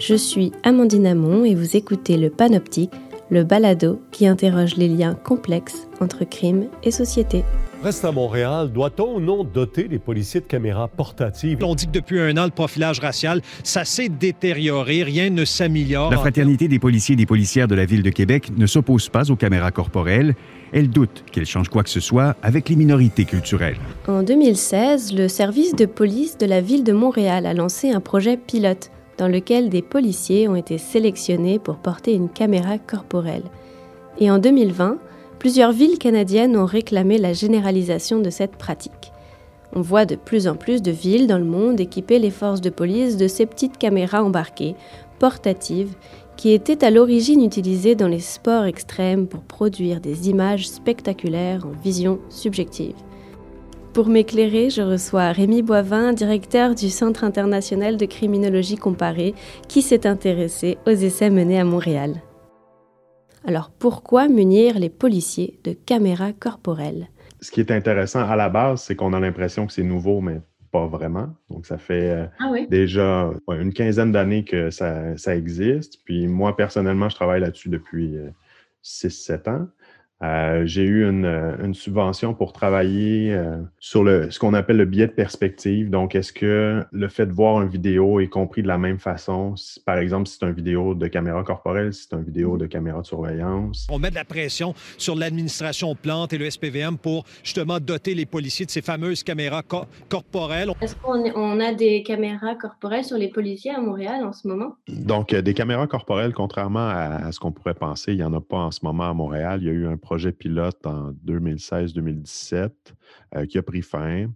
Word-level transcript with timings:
Je 0.00 0.14
suis 0.14 0.50
Amandine 0.62 1.06
Amon 1.06 1.44
et 1.44 1.54
vous 1.54 1.76
écoutez 1.76 2.16
le 2.16 2.30
Panoptique, 2.30 2.90
le 3.28 3.44
balado 3.44 4.00
qui 4.12 4.26
interroge 4.26 4.76
les 4.76 4.88
liens 4.88 5.12
complexes 5.12 5.86
entre 6.00 6.24
crime 6.24 6.68
et 6.82 6.90
société. 6.90 7.44
Reste 7.82 8.06
à 8.06 8.10
Montréal, 8.10 8.72
doit-on 8.72 9.16
ou 9.16 9.20
non 9.20 9.44
doter 9.44 9.88
les 9.88 9.98
policiers 9.98 10.40
de 10.40 10.46
caméras 10.46 10.88
portatives? 10.88 11.58
On 11.62 11.74
dit 11.74 11.84
que 11.84 11.90
depuis 11.90 12.18
un 12.18 12.34
an, 12.38 12.44
le 12.44 12.50
profilage 12.50 12.98
racial, 12.98 13.42
ça 13.62 13.84
s'est 13.84 14.08
détérioré, 14.08 15.02
rien 15.02 15.28
ne 15.28 15.44
s'améliore. 15.44 16.10
La 16.10 16.16
fraternité 16.16 16.66
des 16.66 16.78
policiers 16.78 17.12
et 17.12 17.16
des 17.16 17.26
policières 17.26 17.68
de 17.68 17.74
la 17.74 17.84
Ville 17.84 18.02
de 18.02 18.10
Québec 18.10 18.52
ne 18.56 18.66
s'oppose 18.66 19.10
pas 19.10 19.30
aux 19.30 19.36
caméras 19.36 19.70
corporelles. 19.70 20.34
Elle 20.72 20.88
doute 20.88 21.24
qu'elles 21.30 21.44
changent 21.44 21.68
quoi 21.68 21.82
que 21.82 21.90
ce 21.90 22.00
soit 22.00 22.36
avec 22.42 22.70
les 22.70 22.76
minorités 22.76 23.26
culturelles. 23.26 23.76
En 24.08 24.22
2016, 24.22 25.12
le 25.12 25.28
service 25.28 25.74
de 25.74 25.84
police 25.84 26.38
de 26.38 26.46
la 26.46 26.62
Ville 26.62 26.84
de 26.84 26.92
Montréal 26.94 27.44
a 27.44 27.52
lancé 27.52 27.90
un 27.90 28.00
projet 28.00 28.38
pilote 28.38 28.90
dans 29.20 29.28
lequel 29.28 29.68
des 29.68 29.82
policiers 29.82 30.48
ont 30.48 30.56
été 30.56 30.78
sélectionnés 30.78 31.58
pour 31.58 31.76
porter 31.76 32.14
une 32.14 32.30
caméra 32.30 32.78
corporelle. 32.78 33.42
Et 34.18 34.30
en 34.30 34.38
2020, 34.38 34.96
plusieurs 35.38 35.72
villes 35.72 35.98
canadiennes 35.98 36.56
ont 36.56 36.64
réclamé 36.64 37.18
la 37.18 37.34
généralisation 37.34 38.20
de 38.20 38.30
cette 38.30 38.56
pratique. 38.56 39.12
On 39.74 39.82
voit 39.82 40.06
de 40.06 40.16
plus 40.16 40.48
en 40.48 40.56
plus 40.56 40.80
de 40.80 40.90
villes 40.90 41.26
dans 41.26 41.36
le 41.36 41.44
monde 41.44 41.80
équiper 41.80 42.18
les 42.18 42.30
forces 42.30 42.62
de 42.62 42.70
police 42.70 43.18
de 43.18 43.28
ces 43.28 43.44
petites 43.44 43.76
caméras 43.76 44.24
embarquées, 44.24 44.74
portatives, 45.18 45.94
qui 46.38 46.52
étaient 46.52 46.82
à 46.82 46.90
l'origine 46.90 47.44
utilisées 47.44 47.96
dans 47.96 48.08
les 48.08 48.20
sports 48.20 48.64
extrêmes 48.64 49.26
pour 49.26 49.42
produire 49.42 50.00
des 50.00 50.30
images 50.30 50.66
spectaculaires 50.66 51.66
en 51.66 51.78
vision 51.82 52.20
subjective. 52.30 52.96
Pour 53.92 54.08
m'éclairer, 54.08 54.70
je 54.70 54.82
reçois 54.82 55.32
Rémi 55.32 55.62
Boivin, 55.62 56.12
directeur 56.12 56.76
du 56.76 56.90
Centre 56.90 57.24
international 57.24 57.96
de 57.96 58.06
criminologie 58.06 58.76
comparée, 58.76 59.34
qui 59.66 59.82
s'est 59.82 60.06
intéressé 60.06 60.78
aux 60.86 60.90
essais 60.90 61.28
menés 61.28 61.58
à 61.58 61.64
Montréal. 61.64 62.22
Alors 63.44 63.72
pourquoi 63.76 64.28
munir 64.28 64.78
les 64.78 64.90
policiers 64.90 65.58
de 65.64 65.72
caméras 65.72 66.32
corporelles 66.32 67.08
Ce 67.40 67.50
qui 67.50 67.58
est 67.58 67.72
intéressant 67.72 68.20
à 68.20 68.36
la 68.36 68.48
base, 68.48 68.82
c'est 68.82 68.94
qu'on 68.94 69.12
a 69.12 69.18
l'impression 69.18 69.66
que 69.66 69.72
c'est 69.72 69.82
nouveau, 69.82 70.20
mais 70.20 70.40
pas 70.70 70.86
vraiment. 70.86 71.34
Donc, 71.48 71.66
ça 71.66 71.76
fait 71.76 72.10
euh, 72.10 72.26
ah 72.38 72.52
déjà 72.68 73.32
une 73.48 73.72
quinzaine 73.72 74.12
d'années 74.12 74.44
que 74.44 74.70
ça, 74.70 75.16
ça, 75.16 75.34
existe. 75.34 75.98
Puis 76.04 76.28
moi, 76.28 76.56
personnellement, 76.56 77.08
je 77.08 77.16
travaille 77.16 77.40
là-dessus 77.40 77.70
depuis 77.70 78.16
6-7 78.84 79.32
euh, 79.48 79.50
ans. 79.50 79.66
Euh, 80.22 80.66
j'ai 80.66 80.82
eu 80.82 81.08
une, 81.08 81.24
euh, 81.24 81.56
une, 81.64 81.72
subvention 81.72 82.34
pour 82.34 82.52
travailler 82.52 83.32
euh, 83.32 83.56
sur 83.78 84.04
le, 84.04 84.30
ce 84.30 84.38
qu'on 84.38 84.52
appelle 84.52 84.76
le 84.76 84.84
biais 84.84 85.06
de 85.06 85.12
perspective. 85.12 85.88
Donc, 85.88 86.14
est-ce 86.14 86.34
que 86.34 86.84
le 86.92 87.08
fait 87.08 87.24
de 87.24 87.32
voir 87.32 87.62
une 87.62 87.70
vidéo 87.70 88.20
est 88.20 88.28
compris 88.28 88.62
de 88.62 88.68
la 88.68 88.76
même 88.76 88.98
façon? 88.98 89.54
par 89.86 89.98
exemple, 89.98 90.28
si 90.28 90.36
c'est 90.38 90.46
une 90.46 90.52
vidéo 90.52 90.94
de 90.94 91.06
caméra 91.06 91.42
corporelle, 91.42 91.94
si 91.94 92.06
c'est 92.08 92.16
une 92.16 92.24
vidéo 92.24 92.58
de 92.58 92.66
caméra 92.66 93.00
de 93.00 93.06
surveillance. 93.06 93.86
On 93.90 93.98
met 93.98 94.10
de 94.10 94.14
la 94.14 94.24
pression 94.24 94.74
sur 94.98 95.16
l'administration 95.16 95.94
Plante 95.94 96.34
et 96.34 96.38
le 96.38 96.50
SPVM 96.50 96.98
pour 96.98 97.24
justement 97.42 97.78
doter 97.80 98.14
les 98.14 98.26
policiers 98.26 98.66
de 98.66 98.70
ces 98.70 98.82
fameuses 98.82 99.22
caméras 99.22 99.62
corporelles. 100.08 100.72
Est-ce 100.82 100.96
qu'on 100.96 101.60
a 101.60 101.72
des 101.72 102.02
caméras 102.02 102.56
corporelles 102.56 103.04
sur 103.04 103.16
les 103.16 103.28
policiers 103.28 103.70
à 103.70 103.80
Montréal 103.80 104.22
en 104.24 104.32
ce 104.32 104.46
moment? 104.46 104.76
Donc, 104.88 105.34
des 105.34 105.54
caméras 105.54 105.86
corporelles, 105.86 106.34
contrairement 106.34 106.88
à, 106.88 107.26
à 107.26 107.32
ce 107.32 107.40
qu'on 107.40 107.52
pourrait 107.52 107.74
penser, 107.74 108.12
il 108.12 108.18
n'y 108.18 108.24
en 108.24 108.34
a 108.34 108.40
pas 108.40 108.58
en 108.58 108.70
ce 108.70 108.80
moment 108.82 109.08
à 109.08 109.14
Montréal. 109.14 109.60
Il 109.62 109.66
y 109.66 109.70
a 109.70 109.74
eu 109.74 109.86
un 109.86 109.96
projet 110.10 110.32
pilote 110.32 110.84
en 110.86 111.12
2016-2017 111.24 112.72
euh, 113.36 113.46
qui 113.46 113.58
a 113.58 113.62
pris 113.62 113.80
fin. 113.80 114.26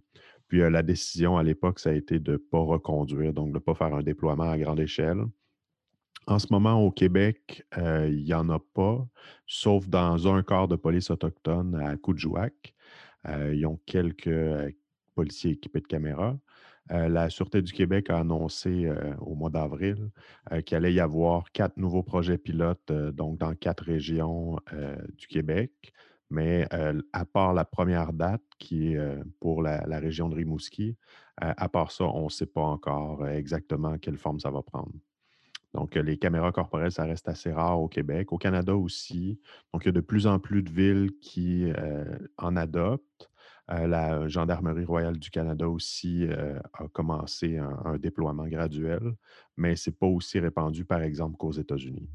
Puis 0.47 0.61
euh, 0.61 0.69
la 0.69 0.81
décision 0.83 1.37
à 1.37 1.43
l'époque, 1.43 1.79
ça 1.79 1.89
a 1.89 1.93
été 1.93 2.17
de 2.17 2.31
ne 2.31 2.37
pas 2.37 2.59
reconduire, 2.59 3.33
donc 3.33 3.49
de 3.49 3.55
ne 3.55 3.59
pas 3.59 3.75
faire 3.75 3.93
un 3.93 4.01
déploiement 4.01 4.49
à 4.49 4.57
grande 4.57 4.79
échelle. 4.79 5.25
En 6.27 6.39
ce 6.39 6.47
moment, 6.49 6.81
au 6.81 6.91
Québec, 6.91 7.65
euh, 7.77 8.07
il 8.09 8.23
n'y 8.23 8.33
en 8.33 8.49
a 8.51 8.59
pas, 8.73 9.05
sauf 9.47 9.89
dans 9.89 10.33
un 10.33 10.43
corps 10.43 10.69
de 10.69 10.77
police 10.77 11.09
autochtone 11.09 11.75
à 11.75 11.97
Coudjouac. 11.97 12.73
ils 13.27 13.65
ont 13.65 13.77
quelques 13.85 14.73
policiers 15.13 15.51
équipés 15.51 15.81
de 15.81 15.87
caméras. 15.87 16.37
Euh, 16.91 17.09
la 17.09 17.29
Sûreté 17.29 17.61
du 17.61 17.73
Québec 17.73 18.09
a 18.09 18.19
annoncé 18.19 18.85
euh, 18.85 19.15
au 19.17 19.33
mois 19.35 19.49
d'avril 19.49 20.11
euh, 20.51 20.61
qu'il 20.61 20.77
allait 20.77 20.93
y 20.93 20.99
avoir 20.99 21.51
quatre 21.51 21.77
nouveaux 21.77 22.03
projets 22.03 22.37
pilotes, 22.37 22.91
donc 22.91 23.39
dans 23.39 23.55
quatre 23.55 23.83
régions 23.83 24.57
du 25.17 25.27
Québec. 25.27 25.71
Mais 26.31 26.67
à 27.13 27.25
part 27.25 27.53
la 27.53 27.65
première 27.65 28.11
date, 28.11 28.41
qui 28.57 28.93
est 28.93 28.99
pour 29.39 29.61
la, 29.61 29.99
région 29.99 30.27
de 30.27 30.35
Rimouski, 30.35 30.97
à 31.37 31.69
part 31.69 31.91
ça, 31.91 32.05
on 32.05 32.25
ne 32.25 32.29
sait 32.29 32.47
pas 32.47 32.61
encore 32.61 33.27
exactement 33.27 33.97
quelle 33.99 34.17
forme 34.17 34.39
ça 34.39 34.49
va 34.49 34.63
prendre. 34.63 34.91
Donc, 35.73 35.95
les 35.95 36.17
caméras 36.17 36.51
corporelles, 36.51 36.91
ça 36.91 37.03
reste 37.03 37.27
assez 37.27 37.51
rare 37.51 37.79
au 37.79 37.87
Québec. 37.87 38.31
Au 38.33 38.37
Canada 38.37 38.75
aussi. 38.75 39.39
Donc, 39.71 39.83
il 39.83 39.87
y 39.87 39.89
a 39.89 39.91
de 39.91 40.01
plus 40.01 40.25
en 40.25 40.39
plus 40.39 40.63
de 40.63 40.71
villes 40.71 41.11
qui 41.21 41.71
en 42.37 42.55
adoptent. 42.55 43.29
Euh, 43.71 43.87
la 43.87 44.27
Gendarmerie 44.27 44.85
royale 44.85 45.17
du 45.17 45.31
Canada 45.31 45.67
aussi 45.67 46.27
euh, 46.27 46.59
a 46.73 46.87
commencé 46.89 47.57
un, 47.57 47.97
déploiement 47.97 48.47
graduel, 48.47 49.15
mais 49.57 49.75
ce 49.75 49.89
n'est 49.89 49.95
pas 49.95 50.05
aussi 50.05 50.39
répandu, 50.39 50.85
par 50.85 51.01
exemple, 51.01 51.37
qu'aux 51.37 51.51
États-Unis 51.51 52.07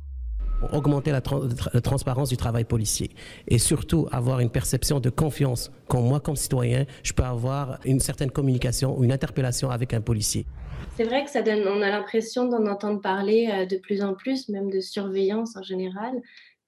augmenter 0.73 1.11
la, 1.11 1.23
transparence 1.23 2.29
du 2.29 2.37
travail 2.37 2.65
policier 2.65 3.11
et 3.49 3.59
surtout 3.59 4.07
avoir 4.13 4.41
une 4.41 4.51
perception 4.51 5.01
de 5.01 5.09
confiance 5.09 5.71
quand 5.89 6.03
moi, 6.03 6.21
comme 6.21 6.37
citoyen, 6.37 6.85
je 7.03 7.15
peux 7.15 7.23
avoir 7.23 7.81
une 7.87 7.99
certaine 7.99 8.31
communication 8.31 8.95
ou 8.99 9.05
une 9.05 9.13
interpellation 9.13 9.71
avec 9.71 9.95
un 9.95 10.03
policier. 10.03 10.47
C'est 10.97 11.05
vrai 11.05 11.25
que 11.25 11.31
ça 11.31 11.41
donne, 11.43 11.67
on 11.67 11.81
a 11.81 11.89
l'impression 11.89 12.47
d'en 12.47 12.67
entendre 12.67 13.01
parler 13.01 13.49
euh, 13.51 13.65
de 13.65 13.77
plus 13.77 14.03
en 14.03 14.15
plus, 14.15 14.49
même 14.49 14.71
de 14.71 14.81
surveillance 14.81 15.57
en 15.57 15.63
général, 15.63 16.13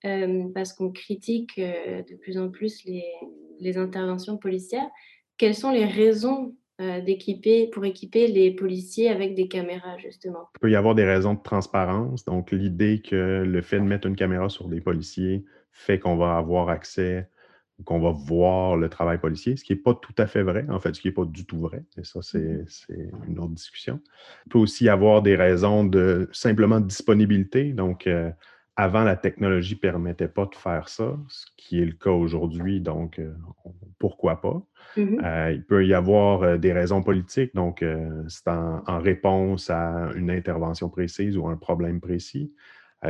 parce 0.02 0.72
qu'on 0.72 0.90
critique 0.90 1.58
de 1.58 2.16
plus 2.16 2.38
en 2.38 2.48
plus 2.48 2.84
les, 2.84 3.04
les 3.60 3.78
interventions 3.78 4.36
policières, 4.36 4.88
quelles 5.38 5.54
sont 5.54 5.70
les 5.70 5.84
raisons 5.84 6.54
euh, 6.80 7.00
d'équiper, 7.00 7.68
pour 7.68 7.84
équiper 7.84 8.26
les 8.28 8.50
policiers 8.50 9.08
avec 9.08 9.34
des 9.34 9.46
caméras, 9.46 9.98
justement? 9.98 10.48
Il 10.56 10.60
peut 10.60 10.70
y 10.70 10.76
avoir 10.76 10.94
des 10.94 11.04
raisons 11.04 11.34
de 11.34 11.42
transparence. 11.42 12.24
Donc, 12.24 12.50
l'idée 12.50 13.02
que 13.02 13.44
le 13.46 13.62
fait 13.62 13.78
de 13.78 13.84
mettre 13.84 14.06
une 14.06 14.16
caméra 14.16 14.48
sur 14.48 14.68
des 14.68 14.80
policiers 14.80 15.44
fait 15.70 15.98
qu'on 15.98 16.16
va 16.16 16.36
avoir 16.36 16.68
accès 16.68 17.28
qu'on 17.84 17.98
va 17.98 18.10
voir 18.10 18.76
le 18.76 18.88
travail 18.88 19.18
policier, 19.18 19.56
ce 19.56 19.64
qui 19.64 19.72
n'est 19.72 19.78
pas 19.78 19.94
tout 19.94 20.14
à 20.18 20.26
fait 20.26 20.42
vrai, 20.42 20.64
en 20.68 20.78
fait, 20.78 20.94
ce 20.94 21.00
qui 21.00 21.08
n'est 21.08 21.14
pas 21.14 21.24
du 21.24 21.44
tout 21.44 21.58
vrai. 21.58 21.82
Et 21.96 22.04
ça, 22.04 22.20
c'est 22.22 22.38
mmh 22.38 23.10
une 23.28 23.38
autre 23.38 23.54
discussion. 23.54 24.00
Il 24.46 24.50
peut 24.50 24.58
aussi 24.58 24.84
y 24.84 24.88
avoir 24.88 25.22
des 25.22 25.34
raisons 25.34 25.84
de 25.84 26.28
simplement 26.32 26.80
disponibilité. 26.80 27.72
Donc, 27.72 28.06
euh, 28.06 28.30
avant, 28.76 29.04
la 29.04 29.16
technologie 29.16 29.74
ne 29.74 29.80
permettait 29.80 30.28
pas 30.28 30.46
de 30.46 30.54
faire 30.54 30.88
ça, 30.88 31.18
ce 31.28 31.46
qui 31.56 31.80
est 31.80 31.84
le 31.84 31.92
cas 31.92 32.10
aujourd'hui, 32.10 32.80
donc 32.80 33.18
euh, 33.18 33.34
pourquoi 33.98 34.40
pas? 34.40 34.62
Mmh 34.96 35.20
euh, 35.24 35.52
il 35.52 35.64
peut 35.64 35.86
y 35.86 35.94
avoir 35.94 36.42
euh, 36.42 36.56
des 36.56 36.72
raisons 36.72 37.02
politiques, 37.02 37.54
donc 37.54 37.84
c'est 38.28 38.48
en, 38.48 38.98
réponse 38.98 39.70
à 39.70 40.10
une 40.16 40.30
intervention 40.30 40.88
précise 40.88 41.36
ou 41.36 41.48
un 41.48 41.56
problème 41.56 42.00
précis. 42.00 42.52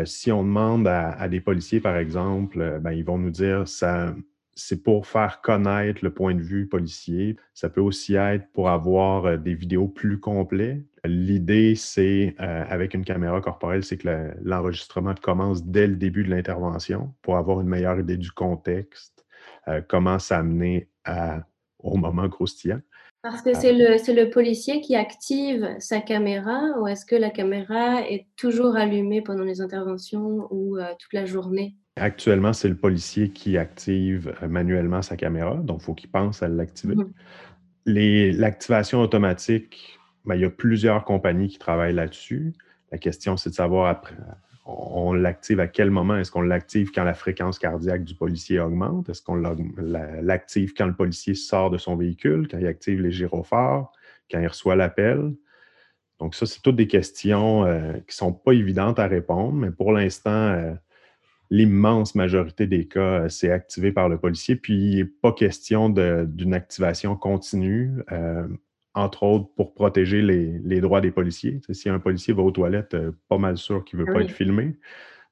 si 0.05 0.33
on 0.33 0.43
demande 0.43 0.89
à, 0.89 1.29
des 1.29 1.41
policiers, 1.41 1.81
par 1.81 1.97
exemple, 1.97 2.81
ben, 2.81 2.93
ils 2.93 3.05
vont 3.05 3.19
nous 3.19 3.31
dire 3.31 3.69
ça, 3.69 4.15
c'est 4.55 4.83
pour 4.83 5.07
faire 5.07 5.41
connaître 5.41 6.01
le 6.03 6.13
point 6.13 6.35
de 6.35 6.43
vue 6.43 6.67
policier. 6.67 7.37
Ça 7.55 7.69
peut 7.69 7.81
aussi 7.81 8.15
être 8.15 8.47
pour 8.53 8.69
avoir 8.69 9.39
des 9.39 9.55
vidéos 9.55 9.89
plus 9.89 10.21
complets. 10.21 10.83
L'idée, 11.05 11.75
c'est, 11.75 12.35
avec 12.39 12.95
une 12.95 13.05
caméra 13.05 13.41
corporelle, 13.41 13.83
c'est 13.83 13.97
que 13.97 14.33
l'enregistrement 14.43 15.15
commence 15.21 15.65
dès 15.65 15.87
le 15.87 15.97
début 15.97 16.25
de 16.25 16.31
l'intervention 16.31 17.15
pour 17.23 17.37
avoir 17.37 17.61
une 17.61 17.69
meilleure 17.69 17.99
idée 17.99 18.17
du 18.17 18.31
contexte, 18.31 19.25
comment 19.89 20.19
s'amener 20.19 20.89
au 21.79 21.97
moment 21.97 22.29
croustillant. 22.29 22.81
Parce 23.23 23.41
que 23.41 23.55
c'est 23.55 23.73
le, 23.73 23.97
le, 24.13 24.31
policier 24.31 24.81
qui 24.81 24.97
active 24.97 25.77
sa 25.79 26.01
caméra 26.01 26.61
ou 26.81 26.89
est-ce 26.89 27.07
que 27.07 27.15
la 27.15 27.31
caméra 27.31 28.03
est 28.03 28.27
toujours 28.37 28.75
allumée 28.75 29.23
pendant 29.23 29.45
les 29.45 29.61
interventions 29.61 30.49
ou 30.51 30.77
toute 30.99 31.13
la 31.13 31.25
journée? 31.25 31.77
Actuellement, 31.97 32.53
c'est 32.53 32.69
le 32.69 32.77
policier 32.77 33.31
qui 33.31 33.59
active 33.59 34.35
euh, 34.43 34.49
manuellement 34.49 35.03
sa 35.03 35.17
caméra, 35.17 35.57
donc 35.57 35.81
il 35.83 35.85
faut 35.85 35.95
qu'il 35.95 36.11
pense 36.11 36.43
à 36.43 36.49
l'activer. 36.49 36.95
Mhm. 36.95 37.13
L'activation 37.85 39.01
automatique, 39.01 39.99
ben, 40.25 40.37
il 40.37 40.41
y 40.41 40.45
a 40.45 40.51
plusieurs 40.51 41.05
compagnies 41.05 41.49
qui 41.49 41.59
travaillent 41.59 41.95
là-dessus. 41.95 42.55
La 42.93 42.99
question, 42.99 43.37
c'est 43.37 43.51
de 43.51 43.55
savoir 43.55 43.89
après, 43.89 44.15
on 44.65 45.13
l'active 45.13 45.61
à 45.61 45.67
quel 45.67 45.91
moment? 45.91 46.17
Est-ce 46.17 46.31
qu'on 46.31 46.43
l'active 46.43 46.93
quand 46.93 47.05
la 47.05 47.15
fréquence 47.15 47.59
cardiaque 47.59 48.05
du 48.05 48.15
policier 48.15 48.61
augmente? 48.61 49.09
Est-ce 49.09 49.23
qu'on 49.23 49.35
l'active 49.37 50.73
quand 50.75 50.87
le 50.87 50.95
policier 50.95 51.35
sort 51.35 51.71
de 51.71 51.79
son 51.79 51.97
véhicule, 51.97 52.47
quand 52.49 52.59
il 52.59 52.67
active 52.67 53.01
les 53.01 53.11
gyrophares, 53.11 53.91
quand 54.31 54.39
il 54.39 54.47
reçoit 54.47 54.77
l'appel? 54.77 55.35
Donc, 56.21 56.37
ça, 56.37 56.47
c'est 56.47 56.63
toutes 56.63 56.77
des 56.77 56.87
questions 56.87 57.65
euh, 57.65 57.95
qui 57.95 58.11
ne 58.11 58.13
sont 58.13 58.33
pas 58.33 58.53
évidentes 58.53 59.01
à 59.01 59.09
répondre, 59.09 59.55
mais 59.55 59.73
pour 59.73 59.93
l'instant, 59.93 60.31
euh, 60.31 60.73
l'immense 61.53 62.15
majorité 62.15 62.67
des 62.67 62.89
cas, 62.89 63.25
euh, 63.25 63.29
c'est 63.29 63.51
activé 63.51 63.93
par 63.93 64.09
le 64.09 64.17
policier. 64.17 64.57
Puis, 64.57 64.75
il 64.75 64.97
n'est 64.97 65.05
pas 65.05 65.33
question 65.33 65.91
d'une 65.91 66.55
activation 66.55 67.15
continue. 67.15 67.93
Euh, 68.11 68.49
entre 68.95 69.23
autres 69.23 69.49
pour 69.57 69.73
protéger 69.73 70.21
les, 70.21 70.81
droits 70.83 71.01
des 71.01 71.11
policiers. 71.11 71.61
si 71.71 71.89
un 71.89 71.99
policier 71.99 72.35
va 72.35 72.43
aux 72.43 72.51
toilettes, 72.51 72.95
pas 73.31 73.39
mal 73.39 73.57
sûr 73.57 73.85
qu'il 73.85 73.99
ne 73.99 74.05
veut 74.05 74.11
ah 74.11 74.15
pas 74.19 74.21
être 74.23 74.33
filmé. 74.33 74.77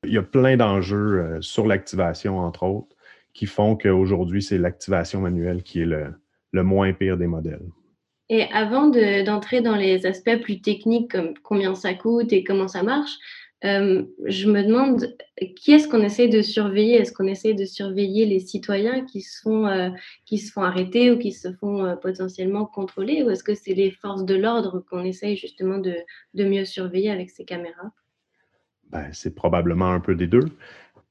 Il 0.03 0.15
y 0.15 0.17
a 0.17 0.23
plein 0.23 0.57
d'enjeux 0.57 1.37
sur 1.43 1.67
l'activation, 1.67 2.39
entre 2.39 2.63
autres, 2.63 2.97
qui 3.35 3.45
font 3.45 3.77
qu'aujourd'hui, 3.77 4.43
c'est 4.43 4.57
l'activation 4.57 5.21
manuelle 5.21 5.63
qui 5.63 5.83
est 5.83 5.85
le, 5.85 6.63
moins 6.63 6.95
pire 6.95 7.19
des 7.19 7.27
modèles. 7.27 7.67
Et 8.31 8.45
avant 8.53 8.89
d'entrer 8.89 9.61
dans 9.61 9.77
les 9.77 10.07
aspects 10.07 10.41
plus 10.41 10.63
techniques 10.63 11.11
comme 11.11 11.35
combien 11.43 11.75
ça 11.75 11.93
coûte 11.93 12.33
et 12.33 12.45
comment 12.45 12.69
ça 12.69 12.83
marche, 12.83 13.13
euh, 13.65 14.05
je 14.25 14.51
me 14.51 14.63
demande 14.63 15.15
qui 15.57 15.73
est-ce 15.73 15.87
qu'on 15.87 16.03
essaie 16.03 16.29
de 16.29 16.41
surveiller? 16.41 16.97
Est-ce 16.97 17.13
qu'on 17.13 17.27
essaie 17.27 17.53
de 17.53 17.67
surveiller 17.67 18.25
les 18.25 18.41
citoyens 18.41 19.05
qui 19.05 19.21
se 19.21 19.41
font, 19.43 19.67
euh, 19.67 19.91
qui 20.25 20.39
se 20.39 20.51
font 20.51 20.63
arrêter 20.63 21.11
ou 21.11 21.19
qui 21.19 21.33
se 21.33 21.53
font 21.53 21.85
euh, 21.85 21.97
potentiellement 21.97 22.65
contrôler? 22.65 23.23
Ou 23.23 23.31
est-ce 23.31 23.45
que 23.45 23.55
c'est 23.55 23.75
les 23.75 23.91
forces 23.91 24.25
de 24.25 24.35
l'ordre 24.35 24.83
qu'on 24.89 25.05
essaye 25.05 25.37
justement 25.37 25.79
de, 25.79 25.95
de, 26.35 26.45
mieux 26.45 26.65
surveiller 26.65 27.11
avec 27.11 27.31
ces 27.31 27.45
caméras? 27.45 27.91
Ben, 28.89 29.11
C'est 29.13 29.35
probablement 29.35 29.93
un 29.93 30.01
peu 30.01 30.15
des 30.15 30.27
deux. 30.27 30.49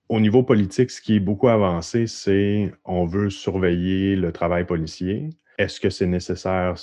Au 0.09 0.19
niveau 0.19 0.41
politique, 0.41 0.89
ce 0.89 1.01
qui 1.01 1.17
est 1.17 1.19
beaucoup 1.19 1.49
avancé, 1.49 2.07
c'est 2.07 2.71
on 2.83 3.05
veut 3.05 3.29
surveiller 3.29 4.15
le 4.15 4.31
travail 4.31 4.65
policier. 4.65 5.29
Est-ce 5.59 5.79
que 5.79 5.91
c'est 5.91 6.07
nécessaire? 6.07 6.75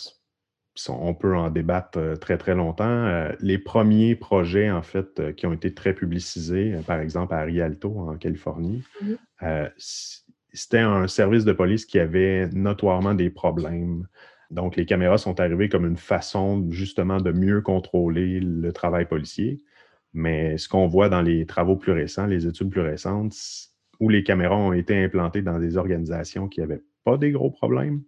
On 0.88 1.14
peut 1.14 1.36
en 1.36 1.50
débattre 1.50 1.98
euh, 1.98 2.16
très, 2.16 2.38
très 2.38 2.54
longtemps. 2.54 2.84
Euh, 2.84 3.32
les 3.40 3.58
premiers 3.58 4.14
projets, 4.14 4.70
en 4.70 4.82
fait, 4.82 5.20
euh, 5.20 5.32
qui 5.32 5.46
ont 5.46 5.52
été 5.52 5.74
très 5.74 5.94
publicisés, 5.94 6.76
par 6.86 7.00
exemple 7.00 7.34
à 7.34 7.42
Rialto, 7.42 7.94
en 7.98 8.16
Californie, 8.16 8.82
mmh 9.00 9.14
c'était 10.52 10.78
un 10.78 11.06
service 11.06 11.44
de 11.44 11.52
police 11.52 11.84
qui 11.84 11.98
avait 11.98 12.48
notoirement 12.48 13.12
des 13.12 13.28
problèmes. 13.28 14.06
Donc, 14.50 14.76
les 14.76 14.86
caméras 14.86 15.18
sont 15.18 15.38
arrivées 15.38 15.68
comme 15.68 15.84
une 15.84 15.98
façon, 15.98 16.66
justement, 16.70 17.18
de 17.20 17.30
mieux 17.30 17.60
contrôler 17.60 18.40
le 18.40 18.72
travail 18.72 19.04
policier. 19.04 19.60
Mais 20.14 20.56
ce 20.56 20.66
qu'on 20.66 20.86
voit 20.86 21.10
dans 21.10 21.20
les 21.20 21.44
travaux 21.44 21.76
plus 21.76 21.92
récents, 21.92 22.24
les 22.24 22.46
études 22.46 22.70
plus 22.70 22.80
récentes, 22.80 23.34
où 24.00 24.08
les 24.08 24.24
caméras 24.24 24.56
ont 24.56 24.72
été 24.72 25.04
implantées 25.04 25.42
dans 25.42 25.58
des 25.58 25.76
organisations 25.76 26.48
qui 26.48 26.60
n'avaient 26.60 26.82
pas 27.04 27.18
des 27.18 27.32
gros 27.32 27.50
problèmes, 27.50 28.02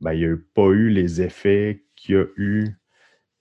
ben, 0.00 0.12
il 0.12 0.20
n'y 0.20 0.32
a 0.32 0.36
pas 0.54 0.68
eu 0.68 0.88
les 0.88 1.22
effets 1.22 1.84
qu'il 1.96 2.14
y 2.14 2.18
a 2.18 2.24
eu 2.36 2.68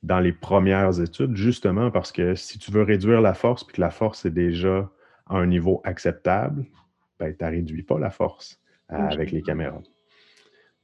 dans 0.03 0.19
les 0.19 0.31
premières 0.31 1.01
études, 1.01 1.35
justement 1.35 1.91
parce 1.91 2.11
que 2.11 2.35
si 2.35 2.57
tu 2.57 2.71
veux 2.71 2.83
réduire 2.83 3.21
la 3.21 3.33
force, 3.33 3.63
puis 3.63 3.75
que 3.75 3.81
la 3.81 3.89
force 3.89 4.25
est 4.25 4.31
déjà 4.31 4.89
à 5.27 5.38
un 5.38 5.45
niveau 5.45 5.81
acceptable, 5.83 6.65
ben, 7.19 7.35
tu 7.35 7.44
ne 7.44 7.50
réduis 7.50 7.83
pas 7.83 8.00
la 8.00 8.09
force 8.09 8.61
euh, 8.91 8.95
avec 8.95 9.31
les 9.31 9.41
caméras. 9.41 9.81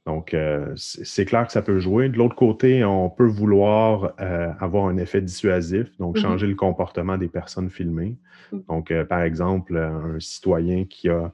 Donc, 0.04 0.34
euh, 0.34 0.72
c'est 0.76 1.24
clair 1.24 1.46
que 1.46 1.52
ça 1.52 1.62
peut 1.62 1.80
jouer. 1.80 2.08
De 2.08 2.16
l'autre 2.16 2.36
côté, 2.36 2.84
on 2.84 3.10
peut 3.10 3.26
vouloir 3.26 4.12
euh, 4.20 4.52
avoir 4.60 4.86
un 4.86 4.98
effet 4.98 5.20
dissuasif, 5.20 5.96
donc 5.98 6.16
mm-hmm. 6.16 6.20
changer 6.20 6.46
le 6.46 6.54
comportement 6.54 7.18
des 7.18 7.26
personnes 7.26 7.70
filmées. 7.70 8.16
Mm. 8.52 8.58
Donc, 8.68 8.92
par 9.08 9.22
exemple, 9.22 9.76
un 9.76 10.20
citoyen 10.20 10.84
qui, 10.84 11.08
a, 11.08 11.32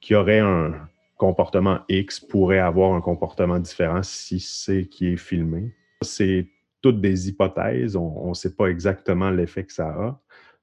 qui 0.00 0.14
aurait 0.14 0.38
un, 0.38 0.74
comportement 1.22 1.78
X 1.88 2.18
pourrait 2.18 2.58
avoir 2.58 2.94
un 2.94 3.00
comportement 3.00 3.60
différent 3.60 4.02
si 4.02 4.40
c'est 4.40 4.86
qui 4.86 5.06
est 5.06 5.16
filmé. 5.16 5.72
C'est 6.00 6.48
toutes 6.80 7.00
des 7.00 7.28
hypothèses. 7.28 7.94
On 7.94 8.30
ne 8.30 8.34
sait 8.34 8.56
pas 8.56 8.66
exactement 8.66 9.30
l'effet 9.30 9.62
que 9.62 9.72
ça 9.72 9.86
a, 9.86 10.20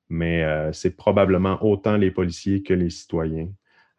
mais 0.09 0.43
euh, 0.43 0.73
c'est 0.73 0.97
probablement 0.97 1.63
autant 1.63 1.95
les 1.95 2.11
policiers 2.11 2.61
que 2.61 2.73
les 2.73 2.89
citoyens. 2.89 3.47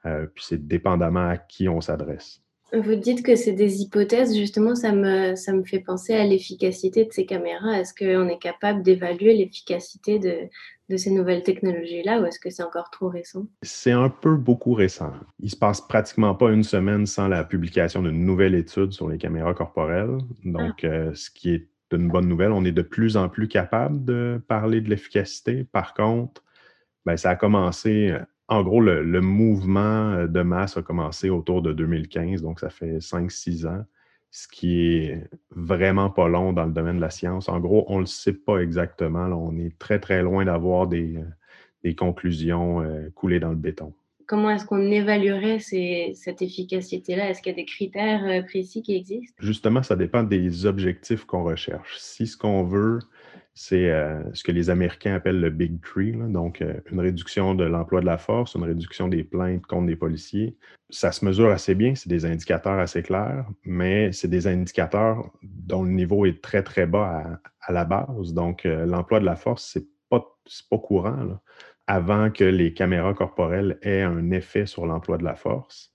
Euh, 0.04 0.26
puis 0.26 0.44
c'est 0.46 0.66
dépendamment 0.66 1.30
à 1.30 1.38
qui 1.38 1.66
on 1.66 1.80
s'adresse. 1.80 2.42
Vous 2.74 2.94
dites 2.94 3.24
que 3.24 3.36
c'est 3.36 3.52
des 3.52 3.80
hypothèses, 3.80 4.36
justement, 4.36 4.74
ça 4.74 4.92
me, 4.92 5.36
ça 5.36 5.54
me 5.54 5.64
fait 5.64 5.80
penser 5.80 6.12
à 6.12 6.24
l'efficacité 6.24 7.06
de 7.06 7.12
ces 7.12 7.24
caméras. 7.24 7.80
Est-ce 7.80 7.94
qu'on 7.94 8.28
est 8.28 8.38
capable 8.38 8.82
d'évaluer 8.82 9.32
l'efficacité 9.34 10.18
de, 10.18 10.48
de, 10.90 10.96
ces 10.96 11.10
nouvelles 11.10 11.42
technologies-là 11.42 12.20
ou 12.20 12.26
est-ce 12.26 12.38
que 12.38 12.50
c'est 12.50 12.62
encore 12.62 12.90
trop 12.90 13.08
récent? 13.08 13.46
C'est 13.62 13.92
un 13.92 14.08
peu 14.08 14.36
beaucoup 14.36 14.74
récent. 14.74 15.12
Il 15.38 15.50
se 15.50 15.56
passe 15.56 15.80
pratiquement 15.80 16.34
pas 16.34 16.50
une 16.50 16.64
semaine 16.64 17.06
sans 17.06 17.28
la 17.28 17.44
publication 17.44 18.02
d'une 18.02 18.24
nouvelle 18.24 18.54
étude 18.54 18.92
sur 18.92 19.08
les 19.08 19.18
caméras 19.18 19.54
corporelles. 19.54 20.18
Donc, 20.44 20.84
ah. 20.84 20.86
euh, 20.86 21.14
ce 21.14 21.30
qui 21.30 21.54
est 21.54 21.68
une 21.92 22.08
bonne 22.08 22.28
nouvelle, 22.28 22.52
on 22.52 22.64
est 22.64 22.72
de 22.72 22.82
plus 22.82 23.16
en 23.16 23.28
plus 23.28 23.48
capable 23.48 24.04
de 24.04 24.40
parler 24.48 24.80
de 24.80 24.90
l'efficacité. 24.90 25.64
Par 25.64 25.94
contre, 25.94 26.44
ben, 27.06 27.16
ça 27.16 27.30
a 27.30 27.36
commencé 27.36 28.14
en 28.50 28.64
gros, 28.64 28.80
le, 28.80 29.20
mouvement 29.20 30.10
euh, 30.10 30.26
de 30.26 30.42
masse 30.42 30.76
a 30.76 30.82
commencé 30.82 31.30
autour 31.30 31.62
de 31.62 31.72
2015, 31.72 32.42
donc 32.42 32.58
ça 32.58 32.68
fait 32.68 32.98
5-6 32.98 33.66
ans, 33.66 33.84
ce 34.30 34.46
qui 34.48 34.96
est 34.96 35.28
vraiment 35.50 36.10
pas 36.10 36.28
long 36.28 36.52
dans 36.52 36.64
le 36.64 36.72
domaine 36.72 36.96
de 36.96 37.00
la 37.00 37.10
science. 37.10 37.48
En 37.48 37.58
gros, 37.58 37.84
on 37.88 37.96
ne 37.96 38.00
le 38.00 38.06
sait 38.06 38.32
pas 38.32 38.58
exactement. 38.58 39.26
on 39.26 39.56
est 39.58 39.76
très, 39.78 39.98
très 39.98 40.22
loin 40.22 40.44
d'avoir 40.44 40.86
des, 40.86 41.16
euh, 41.84 41.94
conclusions 41.94 42.80
euh, 42.80 43.10
coulées 43.14 43.40
dans 43.40 43.50
le 43.50 43.56
béton. 43.56 43.92
Comment 44.26 44.50
est-ce 44.50 44.64
qu'on 44.64 44.90
évaluerait 44.92 45.58
cette 45.58 46.40
efficacité-là? 46.40 47.30
Est-ce 47.30 47.42
qu'il 47.42 47.50
y 47.50 47.54
a 47.54 47.56
des 47.56 47.64
critères 47.64 48.44
précis 48.46 48.80
qui 48.80 48.94
existent? 48.94 49.34
Justement, 49.40 49.82
ça 49.82 49.96
dépend 49.96 50.22
des 50.22 50.66
objectifs 50.66 51.24
qu'on 51.24 51.42
recherche. 51.42 51.98
Si 51.98 52.28
ce 52.28 52.36
qu'on 52.36 52.62
veut, 52.62 53.00
c'est 53.54 53.90
euh, 53.90 54.22
ce 54.32 54.44
que 54.44 54.52
les 54.52 54.70
Américains 54.70 55.14
appellent 55.14 55.40
le 55.40 55.50
Big 55.50 55.82
Tree, 55.82 56.12
donc 56.12 56.62
euh, 56.62 56.80
une 56.90 57.00
réduction 57.00 57.54
de 57.54 57.64
l'emploi 57.64 58.00
de 58.00 58.06
la 58.06 58.16
force, 58.16 58.54
une 58.54 58.62
réduction 58.64 59.08
des 59.08 59.24
plaintes 59.24 59.66
contre 59.66 59.86
des 59.86 59.96
policiers. 59.96 60.56
Ça 60.88 61.12
se 61.12 61.24
mesure 61.24 61.50
assez 61.50 61.74
bien, 61.74 61.94
c'est 61.94 62.08
des 62.08 62.24
indicateurs 62.24 62.78
assez 62.78 63.02
clairs, 63.02 63.46
mais 63.64 64.12
c'est 64.12 64.28
des 64.28 64.46
indicateurs 64.46 65.30
dont 65.42 65.82
le 65.82 65.90
niveau 65.90 66.26
est 66.26 66.42
très, 66.42 66.62
très 66.62 66.86
bas 66.86 67.40
à, 67.60 67.72
la 67.72 67.84
base. 67.84 68.32
Donc, 68.32 68.64
euh, 68.66 68.86
l'emploi 68.86 69.20
de 69.20 69.26
la 69.26 69.36
force, 69.36 69.68
c'est 69.72 69.86
pas, 70.08 70.24
pas 70.70 70.78
courant. 70.78 71.38
Avant 71.86 72.30
que 72.30 72.44
les 72.44 72.72
caméras 72.72 73.14
corporelles 73.14 73.78
aient 73.82 74.02
un 74.02 74.30
effet 74.30 74.64
sur 74.66 74.86
l'emploi 74.86 75.18
de 75.18 75.24
la 75.24 75.34
force, 75.34 75.92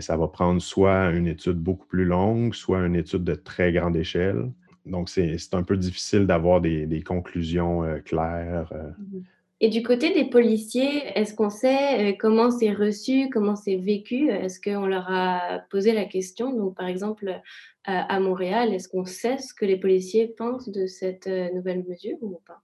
ça 0.00 0.16
va 0.16 0.28
prendre 0.28 0.60
soit 0.60 1.10
une 1.10 1.26
étude 1.26 1.58
beaucoup 1.58 1.86
plus 1.86 2.04
longue, 2.04 2.54
soit 2.54 2.84
une 2.84 2.96
étude 2.96 3.24
de 3.24 3.34
très 3.34 3.72
grande 3.72 3.96
échelle 3.96 4.50
donc, 4.86 5.08
c'est 5.08 5.36
un 5.52 5.62
peu 5.62 5.76
difficile 5.76 6.26
d'avoir 6.26 6.60
des, 6.60 7.02
conclusions 7.06 7.84
euh, 7.84 7.98
claires. 7.98 8.68
Euh. 8.72 8.90
Et 9.60 9.68
du 9.68 9.82
côté 9.82 10.12
des 10.12 10.24
policiers, 10.24 11.02
est-ce 11.14 11.34
qu'on 11.34 11.50
sait 11.50 12.10
euh, 12.10 12.16
comment 12.18 12.50
c'est 12.50 12.72
reçu, 12.72 13.28
comment 13.30 13.54
c'est 13.54 13.76
vécu? 13.76 14.28
Est-ce 14.28 14.60
qu'on 14.60 14.86
leur 14.86 15.06
a 15.08 15.60
posé 15.70 15.92
la 15.92 16.04
question? 16.04 16.52
Donc, 16.52 16.76
par 16.76 16.88
exemple, 16.88 17.40
à 17.84 18.20
Montréal, 18.20 18.72
est-ce 18.72 18.88
qu'on 18.88 19.04
sait 19.04 19.38
ce 19.38 19.52
que 19.54 19.64
les 19.64 19.76
policiers 19.76 20.28
pensent 20.28 20.68
de 20.68 20.86
cette 20.86 21.26
nouvelle 21.26 21.84
mesure 21.84 22.16
ou 22.20 22.40
pas? 22.46 22.62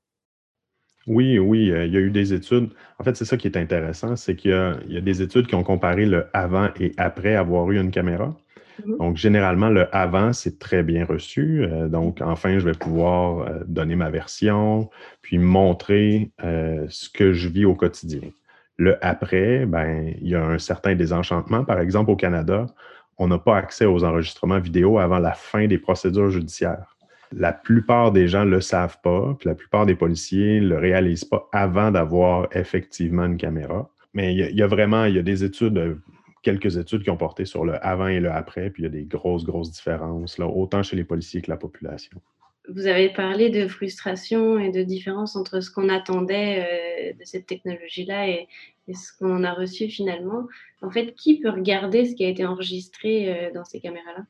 Oui, 1.08 1.38
oui, 1.38 1.66
il 1.66 1.92
y 1.92 1.96
a 1.96 2.00
eu 2.00 2.10
des 2.10 2.34
études. 2.34 2.70
En 2.98 3.04
fait, 3.04 3.16
c'est 3.16 3.24
ça 3.24 3.36
qui 3.36 3.48
est 3.48 3.56
intéressant, 3.56 4.14
c'est 4.14 4.36
qu'il 4.36 4.50
y, 4.50 4.96
a 4.96 5.00
des 5.00 5.22
études 5.22 5.46
qui 5.46 5.54
ont 5.54 5.64
comparé 5.64 6.06
le 6.06 6.26
avant 6.34 6.68
et 6.78 6.92
après 6.98 7.34
avoir 7.34 7.68
eu 7.70 7.80
une 7.80 7.90
caméra. 7.90 8.36
Mmh 8.84 8.96
donc, 8.98 9.16
généralement, 9.16 9.68
le 9.68 9.94
avant, 9.94 10.32
c'est 10.32 10.58
très 10.58 10.82
bien 10.82 11.04
reçu. 11.04 11.64
Euh, 11.64 11.88
donc, 11.88 12.20
enfin, 12.20 12.58
je 12.58 12.64
vais 12.64 12.72
pouvoir 12.72 13.40
euh, 13.40 13.60
donner 13.66 13.96
ma 13.96 14.10
version, 14.10 14.90
puis 15.22 15.38
montrer 15.38 16.30
euh, 16.44 16.86
ce 16.88 17.08
que 17.08 17.32
je 17.32 17.48
vis 17.48 17.64
au 17.64 17.74
quotidien. 17.74 18.20
Le 18.76 19.04
après, 19.04 19.66
ben, 19.66 20.12
il 20.20 20.28
y 20.28 20.34
a 20.34 20.44
un 20.44 20.58
certain 20.58 20.94
désenchantement. 20.94 21.64
Par 21.64 21.80
exemple, 21.80 22.10
au 22.10 22.16
Canada, 22.16 22.66
on 23.18 23.26
n'a 23.28 23.38
pas 23.38 23.56
accès 23.56 23.84
aux 23.84 24.04
enregistrements 24.04 24.60
vidéo 24.60 24.98
avant 24.98 25.18
la 25.18 25.32
fin 25.32 25.66
des 25.66 25.78
procédures 25.78 26.30
judiciaires. 26.30 26.96
La 27.36 27.52
plupart 27.52 28.12
des 28.12 28.28
gens 28.28 28.44
ne 28.44 28.50
le 28.50 28.60
savent 28.60 28.98
pas, 29.02 29.34
puis 29.38 29.48
la 29.48 29.54
plupart 29.54 29.84
des 29.84 29.96
policiers 29.96 30.60
ne 30.60 30.68
le 30.68 30.78
réalisent 30.78 31.24
pas 31.24 31.48
avant 31.52 31.90
d'avoir 31.90 32.48
effectivement 32.52 33.24
une 33.24 33.36
caméra. 33.36 33.90
Mais 34.14 34.34
il 34.34 34.56
y, 34.56 34.62
a 34.62 34.66
vraiment, 34.66 35.04
il 35.04 35.16
y 35.16 35.18
a 35.18 35.22
des 35.22 35.44
études 35.44 35.98
quelques 36.48 36.78
études 36.78 37.02
qui 37.02 37.10
ont 37.10 37.18
porté 37.18 37.44
sur 37.44 37.66
le 37.66 37.74
avant 37.84 38.06
et 38.06 38.20
le 38.20 38.30
après, 38.30 38.70
puis 38.70 38.82
il 38.82 38.86
y 38.86 38.88
a 38.88 38.90
des 38.90 39.04
grosses, 39.04 39.44
grosses 39.44 39.70
différences, 39.70 40.38
là, 40.38 40.46
autant 40.46 40.82
chez 40.82 40.96
les 40.96 41.04
policiers 41.04 41.42
que 41.42 41.50
la 41.50 41.58
population. 41.58 42.22
Vous 42.70 42.86
avez 42.86 43.10
parlé 43.10 43.50
de 43.50 43.68
frustration 43.68 44.58
et 44.58 44.70
de 44.70 44.82
différence 44.82 45.36
entre 45.36 45.60
ce 45.60 45.70
qu'on 45.70 45.90
attendait 45.90 47.12
euh, 47.12 47.18
de 47.18 47.24
cette 47.24 47.46
technologie-là 47.46 48.28
et, 48.28 48.48
ce 48.94 49.12
qu'on 49.18 49.44
a 49.44 49.52
reçu 49.52 49.88
finalement. 49.88 50.46
En 50.80 50.90
fait, 50.90 51.14
qui 51.14 51.38
peut 51.38 51.50
regarder 51.50 52.06
ce 52.06 52.14
qui 52.14 52.24
a 52.24 52.28
été 52.28 52.46
enregistré 52.46 53.28
euh, 53.28 53.52
dans 53.52 53.64
ces 53.64 53.80
caméras-là? 53.80 54.24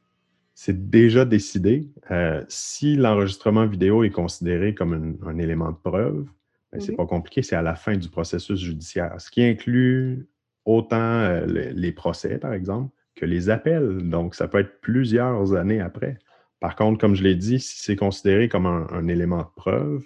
C'est 0.55 0.91
déjà 0.91 1.25
décidé. 1.25 1.87
Euh, 2.11 2.45
si 2.49 2.97
l'enregistrement 2.97 3.67
vidéo 3.67 4.03
est 4.03 4.11
considéré 4.11 4.75
comme 4.75 5.19
un 5.25 5.39
élément 5.39 5.71
de 5.71 5.77
preuve, 5.77 6.27
ben, 6.73 6.81
c'est 6.81 6.91
mhm. 6.91 6.97
pas 6.97 7.07
compliqué, 7.07 7.43
c'est 7.43 7.55
à 7.55 7.63
la 7.63 7.77
fin 7.77 7.97
du 7.97 8.09
processus 8.09 8.59
judiciaire, 8.59 9.21
ce 9.21 9.31
qui 9.31 9.45
inclut 9.45 10.27
autant 10.69 10.97
euh, 10.97 11.47
les, 11.47 11.93
procès, 11.93 12.39
par 12.39 12.53
exemple, 12.53 12.95
que 13.17 13.25
les 13.25 13.49
appels. 13.49 14.07
Donc, 14.09 14.35
ça 14.35 14.49
peut 14.49 14.59
être 14.59 14.81
plusieurs 14.83 15.55
années 15.55 15.81
après. 15.81 16.19
Par 16.61 16.77
contre, 16.77 17.01
comme 17.01 17.15
je 17.15 17.23
l'ai 17.23 17.35
dit, 17.35 17.59
si 17.59 17.81
c'est 17.83 17.97
considéré 17.97 18.51
comme 18.51 18.67
un, 18.67 19.09
élément 19.09 19.39
de 19.39 19.49
preuve, 19.57 20.05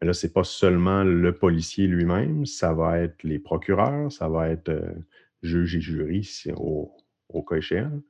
ben 0.00 0.06
là, 0.06 0.14
ce 0.14 0.26
n'est 0.26 0.32
pas 0.32 0.44
seulement 0.44 1.04
le 1.04 1.32
policier 1.32 1.86
lui-même, 1.86 2.46
ça 2.46 2.72
va 2.72 2.98
être 2.98 3.22
les 3.22 3.38
procureurs, 3.38 4.10
ça 4.10 4.28
va 4.28 4.48
être 4.48 4.70
euh, 4.70 4.94
juge 5.42 5.76
et 5.76 5.80
jury 5.80 6.26
au, 6.56 6.90
au 7.28 7.42
cas 7.42 7.56
échéant. 7.56 8.00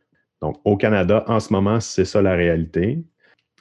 Donc, 0.41 0.61
au 0.65 0.77
Canada, 0.77 1.25
en 1.27 1.41
ce 1.41 1.53
moment, 1.53 1.81
c'est 1.81 2.05
ça 2.05 2.23
la 2.23 2.37
réalité. 2.37 3.05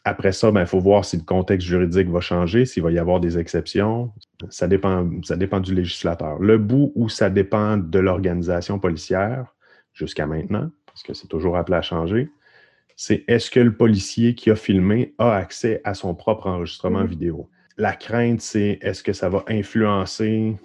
Après 0.08 0.32
ça, 0.32 0.48
il 0.48 0.54
ben, 0.54 0.66
faut 0.66 0.80
voir 0.80 1.04
si 1.04 1.18
le 1.18 1.24
contexte 1.24 1.68
juridique 1.68 2.08
va 2.08 2.22
changer, 2.22 2.64
s'il 2.64 2.82
va 2.82 2.92
y 2.92 2.98
avoir 2.98 3.20
des 3.20 3.38
exceptions. 3.38 4.14
Ça 4.50 4.70
dépend, 4.70 5.06
ça 5.24 5.36
dépend 5.36 5.60
du 5.60 5.76
législateur. 5.76 6.40
Le 6.40 6.58
bout 6.58 6.94
où 6.96 7.10
ça 7.10 7.30
dépend 7.30 7.76
de 7.76 8.00
l'organisation 8.00 8.80
policière, 8.80 9.54
jusqu'à 9.92 10.26
maintenant, 10.26 10.72
parce 10.86 11.04
que 11.04 11.14
c'est 11.14 11.28
toujours 11.28 11.58
appelé 11.58 11.76
à 11.76 11.82
changer, 11.82 12.30
c'est 12.96 13.26
est-ce 13.28 13.52
que 13.52 13.60
le 13.60 13.76
policier 13.76 14.34
qui 14.34 14.50
a 14.50 14.56
filmé 14.56 15.14
a 15.18 15.36
accès 15.36 15.82
à 15.84 15.94
son 15.94 16.16
propre 16.16 16.48
enregistrement 16.48 17.04
mm-hmm. 17.04 17.08
vidéo? 17.08 17.50
La 17.76 17.94
crainte, 17.94 18.40
c'est 18.40 18.80
est-ce 18.82 19.04
que 19.04 19.12
ça 19.12 19.28
va 19.28 19.44
influencer 19.50 20.56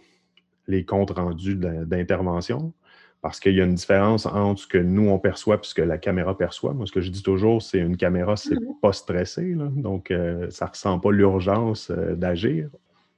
les 0.69 0.85
comptes 0.85 1.11
rendus 1.11 1.57
d'intervention? 1.57 2.73
Parce 3.23 3.39
qu'il 3.39 3.55
y 3.55 3.61
a 3.61 3.65
une 3.65 3.77
différence 3.77 4.27
entre 4.27 4.63
ce 4.63 4.67
que 4.67 4.79
nous, 4.79 5.09
on 5.09 5.19
perçoit 5.21 5.55
et 5.55 5.59
ce 5.63 5.75
que 5.75 5.83
la 5.83 5.97
caméra 5.97 6.37
perçoit. 6.37 6.75
Moi, 6.75 6.87
ce 6.87 6.93
que 6.93 7.01
je 7.01 7.09
dis 7.09 7.23
toujours, 7.23 7.63
c'est 7.63 7.79
une 7.79 7.97
caméra, 7.97 8.37
c'est 8.37 8.57
mm-hmm. 8.57 8.81
pas 8.83 8.93
stressé. 8.93 9.55
Donc, 9.55 10.11
euh, 10.11 10.51
ça 10.51 10.65
ne 10.65 10.71
ressent 10.71 10.99
pas 10.99 11.13
l'urgence 11.13 11.91
euh, 11.91 12.17
d'agir. 12.17 12.69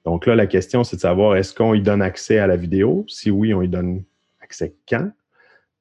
Donc 0.04 0.26
là, 0.26 0.36
la 0.36 0.46
question, 0.46 0.84
c'est 0.84 0.96
de 0.96 1.00
savoir 1.00 1.36
est-ce 1.36 1.54
qu'on 1.54 1.72
y 1.72 1.80
donne 1.80 2.02
accès 2.02 2.38
à 2.38 2.46
la 2.46 2.56
vidéo? 2.56 3.06
Si 3.08 3.30
oui, 3.30 3.54
on 3.54 3.62
y 3.62 3.68
donne 3.68 4.02
accès 4.42 4.74
quand? 4.86 5.10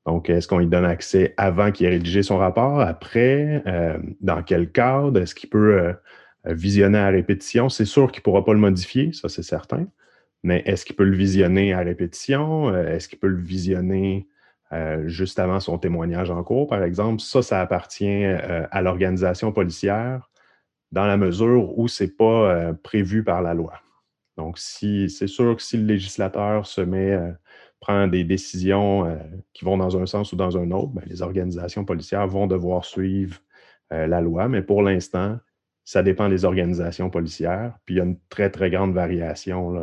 Donc, 0.06 0.30
est-ce 0.30 0.48
qu'on 0.48 0.60
lui 0.60 0.68
donne 0.68 0.86
accès 0.86 1.34
avant 1.36 1.74
qu'il 1.74 1.86
ait 1.88 1.90
rédigé 1.90 2.24
son 2.24 2.38
rapport, 2.38 2.80
après, 2.80 3.62
euh, 3.68 3.98
dans 4.22 4.42
quel 4.42 4.72
cadre, 4.72 5.20
est-ce 5.20 5.36
qu'il 5.36 5.50
peut 5.50 5.94
visionner 6.46 6.98
à 6.98 7.10
répétition? 7.10 7.68
C'est 7.68 7.86
sûr 7.86 8.10
qu'il 8.12 8.22
ne 8.22 8.24
pourra 8.24 8.46
pas 8.46 8.54
le 8.54 8.60
modifier, 8.60 9.12
ça 9.12 9.28
c'est 9.28 9.44
certain, 9.44 9.86
mais 10.44 10.62
est-ce 10.66 10.86
qu'il 10.86 10.96
peut 10.96 11.04
le 11.04 11.16
visionner 11.16 11.74
à 11.74 11.80
répétition? 11.80 12.70
Euh, 12.70 12.88
est-ce 12.96 13.08
qu'il 13.08 13.20
peut 13.20 13.28
le 13.28 13.42
visionner 13.42 14.28
juste 15.06 15.38
avant 15.38 15.60
son 15.60 15.78
témoignage 15.78 16.32
en 16.32 16.44
cours, 16.44 16.68
par 16.68 16.84
exemple? 16.84 17.22
Ça, 17.22 17.44
ça 17.44 17.62
appartient 17.62 18.24
à 18.26 18.82
l'organisation 18.82 19.52
policière 19.52 20.32
dans 20.92 21.06
la 21.06 21.16
mesure 21.16 21.78
où 21.78 21.88
ce 21.88 22.06
n'est 22.06 22.10
pas 22.10 22.74
prévu 22.82 23.24
par 23.24 23.44
la 23.44 23.54
loi. 23.54 23.74
Donc, 24.36 24.58
si, 24.58 25.12
c'est 25.12 25.28
sûr 25.28 25.56
que 25.56 25.62
si 25.62 25.78
le 25.78 25.86
législateur 25.86 26.66
se 26.66 26.82
met 26.82 27.16
prend 27.84 28.08
des 28.08 28.24
décisions 28.24 29.06
euh, 29.06 29.18
qui 29.52 29.66
vont 29.66 29.76
dans 29.76 29.98
un 29.98 30.06
sens 30.06 30.32
ou 30.32 30.38
dans 30.38 30.58
un 30.58 30.72
autre, 30.72 30.94
ben, 30.94 31.04
les 31.06 31.22
organisations 31.22 31.84
policières 31.84 32.28
vont 32.28 32.48
devoir 32.48 32.86
suivre 32.86 33.40
euh, 33.92 34.08
la 34.08 34.22
loi. 34.22 34.48
Mais 34.48 34.62
pour 34.62 34.82
l'instant, 34.84 35.38
ça 35.86 36.04
dépend 36.04 36.30
des 36.30 36.46
organisations 36.46 37.10
policières. 37.10 37.78
Puis 37.86 37.96
il 37.96 37.98
y 37.98 38.02
a 38.02 38.04
une 38.04 38.20
très, 38.30 38.50
très 38.50 38.70
grande 38.70 38.94
variation 38.94 39.74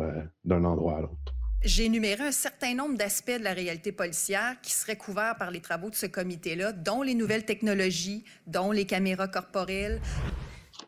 d'un 0.43 0.63
endroit 0.63 0.97
à 0.97 1.01
l'autre. 1.01 1.35
J'ai 1.63 1.85
énuméré 1.85 2.23
un 2.23 2.31
certain 2.31 2.73
nombre 2.73 2.97
d'aspects 2.97 3.37
de 3.37 3.43
la 3.43 3.53
réalité 3.53 3.91
policière 3.91 4.55
qui 4.63 4.71
seraient 4.71 4.95
couverts 4.95 5.35
par 5.37 5.51
les 5.51 5.59
travaux 5.59 5.91
de 5.91 5.95
ce 5.95 6.07
comité-là, 6.07 6.71
dont 6.71 7.03
les 7.03 7.13
nouvelles 7.13 7.45
technologies, 7.45 8.23
dont 8.47 8.71
les 8.71 8.85
caméras 8.85 9.27
corporelles. 9.27 10.01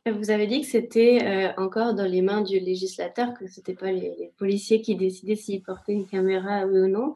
Vous 0.05 0.31
avez 0.31 0.47
dit 0.47 0.61
que 0.61 0.67
c'était 0.67 1.19
euh, 1.23 1.61
encore 1.61 1.93
dans 1.93 2.05
les 2.05 2.23
mains 2.23 2.41
du 2.41 2.59
législateur, 2.59 3.35
que 3.39 3.47
ce 3.47 3.59
n'était 3.59 3.75
pas 3.75 3.91
les, 3.91 4.31
policiers 4.37 4.81
qui 4.81 4.95
décidaient 4.95 5.35
s'ils 5.35 5.61
portaient 5.61 5.93
une 5.93 6.07
caméra 6.07 6.65
oui 6.65 6.79
ou 6.79 6.87
non. 6.87 7.13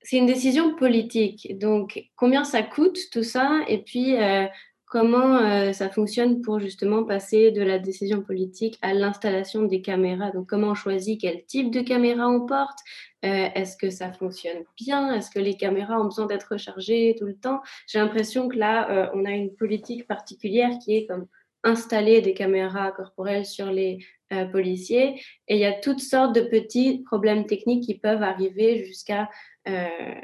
C'est 0.00 0.16
une 0.16 0.26
décision 0.26 0.74
politique. 0.74 1.58
Donc, 1.58 2.02
combien 2.16 2.42
ça 2.42 2.62
coûte 2.62 2.98
tout 3.12 3.22
ça? 3.22 3.60
Et 3.68 3.82
puis, 3.82 4.16
euh, 4.16 4.46
comment 4.92 5.38
euh, 5.38 5.72
ça 5.72 5.88
fonctionne 5.88 6.42
pour 6.42 6.60
justement 6.60 7.02
passer 7.02 7.50
de 7.50 7.62
la 7.62 7.78
décision 7.78 8.20
politique 8.20 8.78
à 8.82 8.92
l'installation 8.92 9.62
des 9.62 9.80
caméras? 9.80 10.32
Donc, 10.32 10.50
comment 10.50 10.68
on 10.68 10.74
choisit 10.74 11.18
quel 11.18 11.46
type 11.46 11.70
de 11.70 11.80
caméra 11.80 12.28
on 12.28 12.44
porte? 12.44 12.78
Est-ce 13.22 13.76
que 13.76 13.88
ça 13.88 14.12
fonctionne 14.12 14.64
bien? 14.76 15.14
Est-ce 15.14 15.30
que 15.30 15.38
les 15.38 15.56
caméras 15.56 16.00
ont 16.00 16.06
besoin 16.06 16.26
d'être 16.26 16.48
rechargées 16.50 17.14
tout 17.16 17.26
le 17.26 17.36
temps? 17.36 17.60
J'ai 17.86 18.00
l'impression 18.00 18.48
que 18.48 18.56
là, 18.56 19.12
on 19.14 19.24
a 19.24 19.30
une 19.30 19.54
politique 19.54 20.08
particulière 20.08 20.72
qui 20.84 20.96
est 20.96 21.06
comme 21.06 21.28
installer 21.64 22.20
des 22.20 22.34
caméras 22.34 22.90
corporelles 22.92 23.46
sur 23.46 23.70
les 23.70 23.98
euh, 24.32 24.46
policiers. 24.46 25.20
Et 25.48 25.56
il 25.56 25.58
y 25.58 25.64
a 25.64 25.72
toutes 25.72 26.00
sortes 26.00 26.34
de 26.34 26.40
petits 26.40 27.02
problèmes 27.04 27.46
techniques 27.46 27.84
qui 27.84 27.98
peuvent 27.98 28.22
arriver 28.22 28.84
jusqu'à 28.84 29.22
euh, 29.22 29.26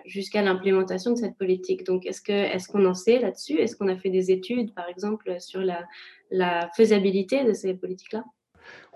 jusqu'à 0.05 0.43
l'implémentation 0.43 1.13
de 1.13 1.17
cette 1.17 1.37
politique. 1.37 1.85
Donc, 1.85 2.07
est-ce 2.07 2.23
qu'on 2.23 2.33
est 2.33 2.67
qu'on 2.67 2.85
en 2.87 2.95
sait 2.95 3.19
là-dessus? 3.19 3.59
Est-ce 3.59 3.77
qu'on 3.77 3.89
a 3.89 3.97
fait 3.97 4.11
des 4.11 4.31
études, 4.31 4.75
par 4.75 4.89
exemple, 4.89 5.37
sur 5.41 5.61
la, 5.61 5.85
la 6.31 6.71
faisabilité 6.77 7.45
de 7.45 7.53
ces 7.53 7.75
politiques-là? 7.75 8.25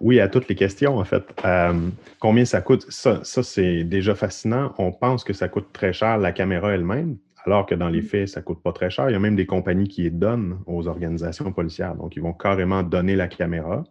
Oui, 0.00 0.20
à 0.20 0.28
toutes 0.28 0.48
les 0.48 0.54
questions, 0.54 0.98
en 0.98 1.04
fait. 1.04 1.22
Euh, 1.44 1.88
combien 2.18 2.44
ça 2.44 2.60
coûte? 2.60 2.84
Ça, 2.90 3.20
ça 3.22 3.42
c'est 3.42 3.84
déjà 3.84 4.14
fascinant. 4.14 4.74
On 4.78 4.92
pense 4.92 5.24
que 5.24 5.32
ça 5.32 5.48
coûte 5.48 5.68
très 5.72 5.92
cher 5.92 6.18
la 6.18 6.32
caméra 6.32 6.72
elle-même 6.72 7.16
alors 7.44 7.66
que 7.66 7.74
dans 7.74 7.88
les 7.88 8.02
mm. 8.02 8.06
faits, 8.06 8.28
ça 8.28 8.40
ne 8.40 8.44
coûte 8.44 8.62
pas 8.62 8.72
très 8.72 8.90
cher. 8.90 9.08
Il 9.10 9.12
y 9.12 9.16
a 9.16 9.20
même 9.20 9.36
des 9.36 9.46
compagnies 9.46 9.88
qui 9.88 10.10
donnent 10.10 10.60
aux 10.66 10.86
organisations 10.86 11.52
policières. 11.52 11.94
Donc, 11.94 12.16
ils 12.16 12.22
vont 12.22 12.32
carrément 12.32 12.82
donner 12.82 13.16
la 13.16 13.28
caméra 13.28 13.84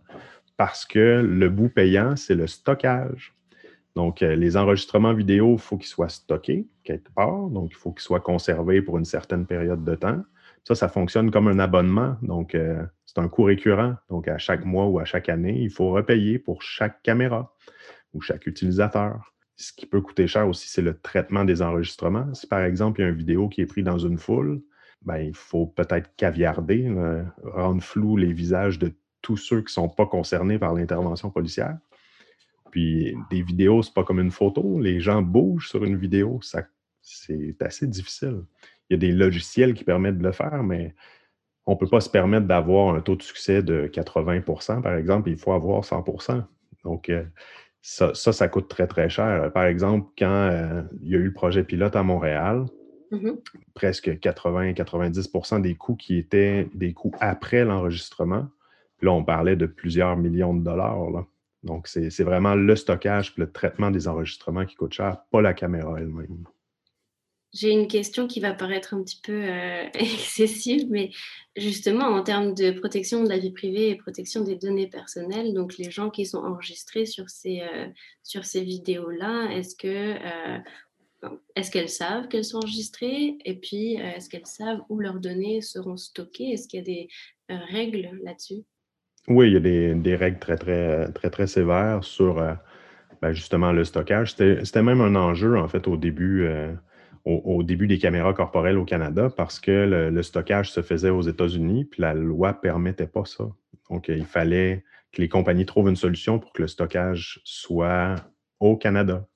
parce 0.58 0.86
que 0.86 1.22
le 1.22 1.50
bout 1.50 1.70
payant, 1.70 2.16
c'est 2.16 2.36
le 2.36 2.48
stockage. 2.48 3.34
Donc, 3.96 4.22
euh, 4.22 4.36
les 4.36 4.58
enregistrements 4.58 5.14
vidéo, 5.14 5.54
il 5.54 5.60
faut 5.60 5.78
qu'ils 5.78 5.88
soient 5.88 6.10
stockés 6.10 6.68
quelque 6.84 7.12
part. 7.14 7.50
Donc, 7.50 7.72
il 7.72 7.76
faut 7.76 7.92
qu'ils 7.92 8.02
soient 8.02 8.20
conservés 8.20 8.82
pour 8.82 8.98
une 8.98 9.06
certaine 9.06 9.46
période 9.46 9.84
de 9.84 9.96
temps. 9.96 10.24
Ça, 10.64 10.76
ça 10.76 10.88
fonctionne 10.88 11.32
comme 11.32 11.48
un 11.48 11.60
abonnement. 11.60 12.16
Donc, 12.22 12.56
euh, 12.56 12.84
c'est 13.06 13.20
un 13.20 13.28
coût 13.28 13.44
récurrent. 13.44 13.96
Donc, 14.10 14.28
à 14.28 14.38
chaque 14.38 14.66
mois 14.66 14.86
ou 14.86 15.00
à 15.00 15.06
chaque 15.06 15.30
année, 15.30 15.60
il 15.60 15.70
faut 15.70 15.90
repayer 15.92 16.40
pour 16.40 16.62
chaque 16.62 17.02
caméra 17.02 17.54
ou 18.14 18.22
chaque 18.22 18.48
utilisateur 18.48 19.32
ce 19.62 19.72
qui 19.74 19.86
peut 19.86 20.02
coûter 20.02 20.28
cher 20.28 20.48
aussi, 20.48 20.68
c'est 20.68 20.82
le 20.82 21.00
traitement 21.00 21.46
des 21.46 21.62
enregistrements. 21.62 22.34
Si 22.34 22.48
par 22.48 22.62
exemple, 22.62 23.00
il 23.00 23.04
y 23.04 23.06
a 23.06 23.10
une 23.10 23.18
vidéo 23.18 23.48
qui 23.48 23.62
est 23.62 23.66
prise 23.66 23.84
dans 23.84 24.00
une 24.00 24.18
foule, 24.18 24.62
ben, 25.04 25.18
il 25.18 25.36
faut 25.36 25.68
peut-être 25.68 26.16
caviarder, 26.16 26.92
rendre 27.44 27.82
flou 27.82 28.18
les 28.18 28.34
visages 28.34 28.80
de 28.80 28.94
tous 29.22 29.38
ceux 29.38 29.58
qui 29.58 29.66
ne 29.66 29.70
sont 29.70 29.90
pas 29.90 30.06
concernés 30.06 30.60
par 30.60 30.74
l'intervention 30.74 31.30
policière. 31.30 31.78
Puis 32.72 33.16
des 33.30 33.42
vidéos, 33.42 33.84
ce 33.84 33.90
n'est 33.90 33.94
pas 33.94 34.04
comme 34.04 34.20
une 34.20 34.32
photo. 34.32 34.80
Les 34.80 35.00
gens 35.00 35.22
bougent 35.22 35.70
sur 35.70 35.84
une 35.84 35.98
vidéo. 35.98 36.40
c'est 37.02 37.62
assez 37.62 37.88
difficile. 37.88 38.44
Il 38.90 38.94
y 38.94 38.96
a 38.96 38.98
des 38.98 39.12
logiciels 39.12 39.74
qui 39.74 39.84
permettent 39.84 40.18
de 40.18 40.24
le 40.24 40.32
faire, 40.32 40.64
mais 40.64 40.96
on 41.66 41.74
ne 41.74 41.78
peut 41.78 41.88
pas 41.88 42.02
se 42.02 42.10
permettre 42.10 42.48
d'avoir 42.48 42.96
un 42.96 43.02
taux 43.02 43.16
de 43.16 43.22
succès 43.22 43.62
de 43.62 43.88
80% 43.88 44.82
par 44.82 44.96
exemple. 44.96 45.30
Il 45.30 45.38
faut 45.38 45.54
avoir 45.54 45.84
100% 45.84 46.44
Donc, 46.84 47.10
euh, 47.10 47.24
ça, 47.82 48.14
ça, 48.14 48.48
coûte 48.48 48.68
très, 48.68 48.88
très 48.88 49.10
cher. 49.10 49.52
Par 49.54 49.66
exemple, 49.66 50.10
quand 50.18 50.50
euh, 50.52 50.84
il 51.02 51.10
y 51.10 51.16
a 51.16 51.18
eu 51.18 51.26
le 51.26 51.34
projet 51.34 51.64
pilote 51.64 51.96
à 51.96 52.04
Montréal, 52.04 52.66
mmh 53.12 53.32
presque 53.74 54.10
80-90% 54.10 55.62
des 55.62 55.76
coûts 55.76 55.96
qui 55.96 56.18
étaient 56.18 56.70
des 56.74 56.94
coûts 56.94 57.14
après 57.20 57.66
l'enregistrement. 57.66 58.48
Là, 59.02 59.12
on 59.12 59.24
parlait 59.24 59.56
de 59.56 59.66
plusieurs 59.66 60.16
millions 60.18 60.54
de 60.54 60.64
dollars. 60.64 61.26
Donc, 61.64 61.88
c'est 61.88 62.24
vraiment 62.24 62.56
le 62.56 62.76
stockage 62.76 63.34
et 63.38 63.42
le 63.42 63.52
traitement 63.52 63.92
des 63.92 64.08
enregistrements 64.08 64.66
qui 64.66 64.76
coûte 64.76 64.94
cher, 64.94 65.24
pas 65.30 65.42
la 65.42 65.54
caméra 65.54 66.00
elle-même. 66.00 66.46
J'ai 67.54 67.72
une 67.72 67.90
question 67.90 68.28
qui 68.28 68.40
va 68.40 68.54
paraître 68.54 68.94
un 68.94 69.04
petit 69.04 69.20
peu 69.22 69.44
euh, 69.44 69.86
excessive, 69.94 70.88
mais 70.90 71.12
justement 71.58 72.06
en 72.06 72.24
termes 72.24 72.54
de 72.54 72.72
protection 72.72 73.24
de 73.24 73.30
la 73.30 73.38
vie 73.38 73.52
privée 73.52 73.90
et 73.90 73.96
protection 73.96 74.42
des 74.42 74.56
données 74.56 74.88
personnelles, 74.88 75.54
donc 75.54 75.78
les 75.78 75.92
gens 75.92 76.10
qui 76.10 76.26
sont 76.26 76.38
enregistrés 76.38 77.06
sur 77.06 77.30
ces, 77.30 77.62
euh, 77.62 77.88
ces 78.24 78.64
vidéos-là, 78.64 79.52
est-ce 79.52 79.76
que 79.76 79.88
euh, 79.88 80.60
est-ce 81.56 81.70
qu'elles 81.70 81.90
savent 81.90 82.30
qu'elles 82.30 82.46
sont 82.46 82.58
enregistrées? 82.58 83.38
Et 83.46 83.56
puis, 83.56 83.94
est-ce 83.94 84.28
qu'elles 84.28 84.48
savent 84.48 84.82
où 84.90 85.00
leurs 85.00 85.20
données 85.20 85.62
seront 85.62 85.96
stockées? 85.96 86.50
Est-ce 86.50 86.68
qu'il 86.68 86.80
y 86.80 86.82
a 86.82 86.86
des 86.86 87.10
règles 87.48 88.20
là-dessus? 88.24 88.64
Oui, 89.28 89.48
il 89.48 89.54
y 89.54 89.58
a 89.58 89.94
des, 89.94 90.16
règles 90.16 90.40
très, 90.40 90.58
très, 90.58 91.12
très, 91.12 91.30
très 91.30 91.48
sévères 91.48 92.04
sur 92.04 92.36
ben, 93.22 93.34
justement 93.34 93.72
le 93.72 93.84
stockage. 93.84 94.34
C'était 94.34 94.82
même 94.82 95.02
un 95.02 95.16
enjeu, 95.16 95.58
en 95.58 95.68
fait, 95.68 95.88
au 95.88 95.96
début 95.96 96.48
au, 97.26 97.64
début 97.64 97.88
des 97.88 98.00
caméras 98.00 98.34
corporelles 98.34 98.78
au 98.78 98.86
Canada 98.86 99.30
parce 99.36 99.60
que 99.60 100.10
le, 100.12 100.24
stockage 100.24 100.72
se 100.72 100.82
faisait 100.82 101.10
aux 101.10 101.22
États-Unis, 101.22 101.86
puis 101.86 102.02
la 102.02 102.14
loi 102.14 102.50
ne 102.50 102.58
permettait 102.58 103.08
pas 103.08 103.26
ça. 103.26 103.46
Donc, 103.90 104.08
il 104.08 104.26
fallait 104.26 104.84
que 105.12 105.22
les 105.22 105.30
compagnies 105.30 105.66
trouvent 105.66 105.90
une 105.90 105.96
solution 105.96 106.40
pour 106.40 106.54
que 106.54 106.62
le 106.62 106.68
stockage 106.68 107.42
soit 107.44 108.16
au 108.60 108.76
Canada. 108.76 109.28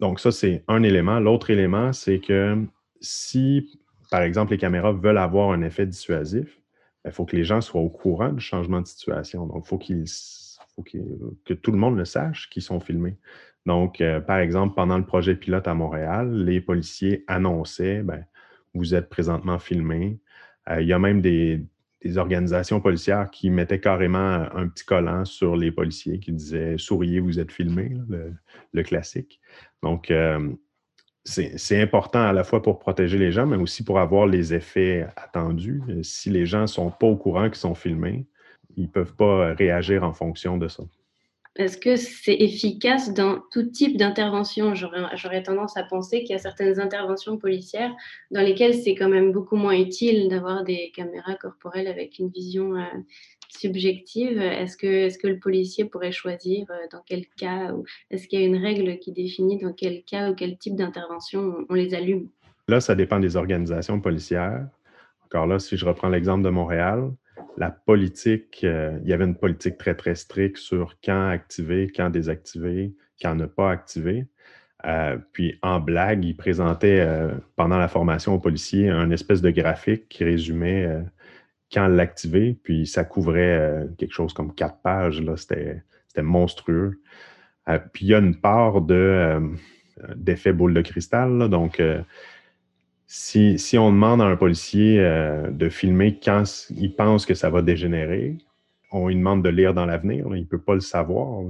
Donc, 0.00 0.20
ça, 0.20 0.30
c'est 0.30 0.64
un 0.68 0.82
élément. 0.82 1.20
L'autre 1.20 1.50
élément, 1.50 1.92
c'est 1.92 2.18
que 2.18 2.58
si, 3.00 3.80
par 4.10 4.22
exemple, 4.22 4.52
les 4.52 4.58
caméras 4.58 4.92
veulent 4.92 5.18
avoir 5.18 5.52
un 5.52 5.62
effet 5.62 5.86
dissuasif, 5.86 6.60
il 7.04 7.08
ben, 7.08 7.12
faut 7.12 7.24
que 7.24 7.36
les 7.36 7.44
gens 7.44 7.60
soient 7.60 7.80
au 7.80 7.90
courant 7.90 8.32
du 8.32 8.40
changement 8.40 8.80
de 8.80 8.86
situation. 8.86 9.46
Donc, 9.46 9.64
il 9.64 9.68
faut, 9.68 9.78
faut 10.76 10.82
que 11.44 11.54
tout 11.54 11.72
le 11.72 11.78
monde 11.78 11.96
le 11.96 12.04
sache 12.04 12.48
qu'ils 12.50 12.62
sont 12.62 12.80
filmés. 12.80 13.16
Donc, 13.66 14.00
euh, 14.00 14.20
par 14.20 14.38
exemple, 14.38 14.74
pendant 14.74 14.98
le 14.98 15.04
projet 15.04 15.34
pilote 15.36 15.68
à 15.68 15.74
Montréal, 15.74 16.44
les 16.44 16.60
policiers 16.60 17.24
annonçaient 17.26 18.02
ben, 18.02 18.24
vous 18.74 18.94
êtes 18.94 19.08
présentement 19.08 19.58
filmé. 19.58 20.20
Euh, 20.70 20.80
il 20.80 20.88
y 20.88 20.92
a 20.92 20.98
même 20.98 21.20
des, 21.20 21.64
organisations 22.16 22.80
policières 22.80 23.30
qui 23.30 23.48
mettaient 23.48 23.78
carrément 23.78 24.48
un 24.56 24.66
petit 24.66 24.84
collant 24.84 25.24
sur 25.24 25.54
les 25.54 25.70
policiers 25.70 26.18
qui 26.18 26.32
disait 26.32 26.74
souriez, 26.76 27.20
vous 27.20 27.38
êtes 27.38 27.52
filmé, 27.52 27.96
le, 28.72 28.82
classique. 28.82 29.40
Donc, 29.84 30.10
euh, 30.10 30.52
c'est 31.24 31.80
important 31.80 32.22
à 32.22 32.32
la 32.32 32.42
fois 32.42 32.62
pour 32.62 32.78
protéger 32.78 33.16
les 33.16 33.30
gens, 33.30 33.46
mais 33.46 33.56
aussi 33.56 33.84
pour 33.84 34.00
avoir 34.00 34.26
les 34.26 34.54
effets 34.54 35.06
attendus. 35.16 35.82
Si 36.02 36.30
les 36.30 36.46
gens 36.46 36.62
ne 36.62 36.66
sont 36.66 36.90
pas 36.90 37.06
au 37.06 37.16
courant 37.16 37.46
qu'ils 37.46 37.56
sont 37.56 37.74
filmés, 37.74 38.26
ils 38.76 38.84
ne 38.84 38.88
peuvent 38.88 39.14
pas 39.14 39.54
réagir 39.54 40.02
en 40.02 40.12
fonction 40.12 40.56
de 40.56 40.68
ça. 40.68 40.82
Est-ce 41.56 41.76
que 41.76 41.96
c'est 41.96 42.34
efficace 42.34 43.12
dans 43.12 43.40
tout 43.52 43.64
type 43.64 43.98
d'intervention? 43.98 44.74
J'aurais 44.74 45.42
tendance 45.42 45.76
à 45.76 45.82
penser 45.82 46.20
qu'il 46.20 46.30
y 46.30 46.34
a 46.34 46.38
certaines 46.38 46.80
interventions 46.80 47.36
policières 47.36 47.94
dans 48.30 48.40
lesquelles 48.40 48.74
c'est 48.74 48.94
quand 48.94 49.10
même 49.10 49.32
beaucoup 49.32 49.56
moins 49.56 49.76
utile 49.78 50.28
d'avoir 50.28 50.64
des 50.64 50.90
caméras 50.96 51.34
corporelles 51.34 51.88
avec 51.88 52.18
une 52.18 52.30
vision 52.30 52.74
euh, 52.76 52.84
subjective. 53.50 54.40
Est-ce 54.40 54.78
que, 54.78 54.86
est 54.86 55.20
que 55.20 55.26
le 55.26 55.38
policier 55.38 55.84
pourrait 55.84 56.12
choisir 56.12 56.66
euh, 56.70 56.86
dans 56.90 57.02
quel 57.04 57.26
cas 57.36 57.70
Est-ce 58.10 58.28
qu'il 58.28 58.40
y 58.40 58.44
a 58.44 58.46
une 58.46 58.56
règle 58.56 58.98
qui 58.98 59.12
définit 59.12 59.58
dans 59.58 59.74
quel 59.74 60.04
cas 60.04 60.30
ou 60.30 60.34
quel 60.34 60.56
type 60.56 60.74
d'intervention 60.74 61.66
on 61.68 61.74
les 61.74 61.94
allume? 61.94 62.28
Là, 62.68 62.80
ça 62.80 62.94
dépend 62.94 63.20
des 63.20 63.36
organisations 63.36 64.00
policières. 64.00 64.66
Encore 65.26 65.46
là, 65.46 65.58
si 65.58 65.76
je 65.76 65.84
reprends 65.84 66.08
l'exemple 66.08 66.44
de 66.44 66.50
Montréal, 66.50 67.10
la 67.56 67.70
politique, 67.70 68.62
euh, 68.64 68.98
il 69.02 69.10
y 69.10 69.12
avait 69.12 69.24
une 69.24 69.36
politique 69.36 69.78
très, 69.78 69.94
très 69.94 70.14
stricte 70.14 70.58
sur 70.58 70.96
quand 71.04 71.28
activer, 71.28 71.90
quand 71.94 72.10
désactiver, 72.10 72.94
quand 73.20 73.34
ne 73.34 73.46
pas 73.46 73.70
activer. 73.70 74.26
Euh, 74.84 75.16
puis 75.32 75.58
en 75.62 75.78
blague, 75.78 76.24
il 76.24 76.36
présentait 76.36 77.00
euh, 77.00 77.32
pendant 77.56 77.78
la 77.78 77.88
formation 77.88 78.34
aux 78.34 78.38
policiers 78.38 78.88
un 78.88 79.10
espèce 79.10 79.42
de 79.42 79.50
graphique 79.50 80.08
qui 80.08 80.24
résumait 80.24 80.88
quand 81.72 81.86
l'activer, 81.88 82.58
puis 82.62 82.86
ça 82.86 83.04
couvrait 83.04 83.86
quelque 83.96 84.12
chose 84.12 84.32
comme 84.32 84.54
quatre 84.54 84.80
pages. 84.82 85.22
C'était 85.36 85.82
monstrueux. 86.18 87.00
puis 87.92 88.06
il 88.06 88.08
y 88.08 88.14
a 88.14 88.18
une 88.18 88.36
part 88.36 88.82
d'effet 90.16 90.52
boule 90.52 90.74
de 90.74 90.82
cristal. 90.82 91.48
donc, 91.48 91.80
si, 93.14 93.76
on 93.76 93.90
demande 93.90 94.22
à 94.22 94.24
un 94.24 94.36
policier 94.36 94.98
euh, 94.98 95.50
de 95.50 95.68
filmer 95.68 96.18
quand 96.18 96.44
il 96.70 96.94
pense 96.94 97.26
que 97.26 97.34
ça 97.34 97.50
va 97.50 97.60
dégénérer, 97.60 98.38
on 98.90 99.08
lui 99.08 99.16
demande 99.16 99.44
de 99.44 99.50
lire 99.50 99.74
dans 99.74 99.84
l'avenir, 99.84 100.24
il 100.34 100.40
ne 100.40 100.46
peut 100.46 100.60
pas 100.60 100.72
le 100.72 100.80
savoir. 100.80 101.44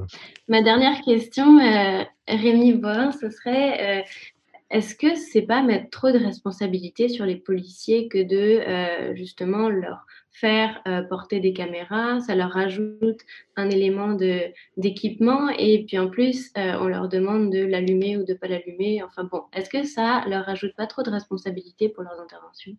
Ma 0.49 0.61
dernière 0.61 1.00
question, 1.02 1.61
euh, 1.61 2.02
Rémi 2.26 2.73
Boin, 2.73 3.12
ce 3.12 3.31
serait 3.31 4.00
euh, 4.00 4.02
est-ce 4.73 4.95
que 4.95 5.14
c'est 5.14 5.43
pas 5.43 5.62
mettre 5.62 5.91
trop 5.91 6.11
de 6.11 6.19
responsabilités 6.19 7.09
sur 7.09 7.25
les 7.26 7.37
policiers 7.37 8.09
que 8.09 8.23
de 8.23 9.14
justement 9.14 9.69
leur 9.69 10.07
faire 10.33 10.81
euh, 10.88 11.02
porter 11.02 11.41
des 11.41 11.52
caméras, 11.52 12.21
ça 12.21 12.35
leur 12.35 12.50
rajoute 12.50 13.21
un 13.57 13.69
élément 13.69 14.17
d'équipement 14.76 15.49
et 15.50 15.85
puis 15.87 15.99
en 15.99 16.09
plus, 16.09 16.50
euh, 16.57 16.75
on 16.81 16.88
leur 16.88 17.09
demande 17.09 17.52
de 17.52 17.64
l'allumer 17.64 18.17
ou 18.17 18.25
de 18.25 18.35
pas 18.35 18.49
l'allumer. 18.49 19.02
Enfin 19.02 19.25
bon, 19.25 19.43
est-ce 19.52 19.69
que 19.69 19.85
ça 19.85 20.25
leur 20.29 20.45
rajoute 20.45 20.75
pas 20.75 20.87
trop 20.87 21.02
de 21.02 21.11
responsabilités 21.11 21.88
pour 21.91 22.02
leurs 22.02 22.19
interventions? 22.21 22.73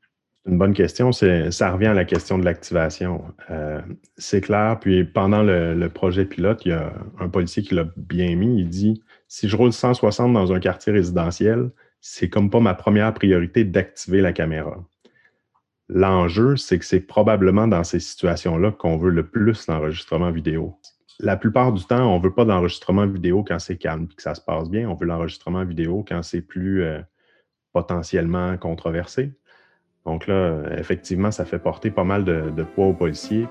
Une 0.46 0.58
bonne 0.58 0.74
question. 0.74 1.14
Ça 1.14 1.72
revient 1.72 1.88
à 1.88 1.94
la 1.94 2.04
question 2.04 2.38
de 2.38 2.44
l'activation. 2.44 3.24
Euh, 3.50 3.80
c'est 4.18 4.42
clair. 4.42 4.78
Puis 4.82 5.06
pendant 5.06 5.42
le, 5.42 5.74
le, 5.74 5.90
projet 5.90 6.26
pilote, 6.26 6.66
il 6.66 6.70
y 6.70 6.74
a 6.74 6.92
un 7.18 7.30
policier 7.30 7.64
qui 7.64 7.76
l'a 7.76 7.86
bien 7.96 8.36
mis. 8.36 8.60
Il 8.60 8.68
dit 8.68 9.02
si 9.30 9.48
je 9.48 9.56
roule 9.56 9.72
160 9.72 10.34
dans 10.34 10.52
un 10.52 10.60
quartier 10.60 10.92
résidentiel, 10.92 11.70
c'est 12.06 12.30
comme 12.30 12.50
pas 12.50 12.60
ma 12.60 12.74
première 12.74 13.14
priorité 13.14 13.64
d'activer 13.64 14.20
la 14.20 14.34
caméra. 14.34 14.76
L'enjeu, 15.88 16.58
c'est 16.58 16.78
que 16.78 16.84
c'est 16.84 17.00
probablement 17.00 17.66
dans 17.66 17.86
ces 17.86 18.02
situations-là 18.02 18.74
qu'on 18.74 18.98
veut 18.98 19.10
le 19.10 19.26
plus 19.26 19.68
l'enregistrement 19.68 20.30
vidéo. 20.30 20.78
La 21.22 21.38
plupart 21.38 21.72
du 21.72 21.86
temps, 21.86 22.14
on 22.14 22.18
ne 22.18 22.24
veut 22.24 22.34
pas 22.34 22.44
d'enregistrement 22.44 23.08
vidéo 23.08 23.46
quand 23.48 23.58
c'est 23.58 23.78
calme 23.78 24.10
et 24.12 24.16
que 24.16 24.22
ça 24.22 24.36
se 24.36 24.42
passe 24.42 24.70
bien. 24.70 24.90
On 24.90 24.96
veut 24.96 25.08
l'enregistrement 25.08 25.64
vidéo 25.64 26.04
quand 26.06 26.22
c'est 26.24 26.42
plus 26.42 26.84
euh, 26.84 27.00
potentiellement 27.72 28.58
controversé. 28.58 29.32
Donc 30.06 30.28
là, 30.28 30.62
effectivement, 30.78 31.32
ça 31.32 31.46
fait 31.46 31.60
porter 31.60 31.90
pas 31.90 32.04
mal 32.04 32.26
de, 32.26 32.50
de 32.50 32.64
poids 32.64 32.88
aux 32.88 32.94
policiers. 32.94 33.48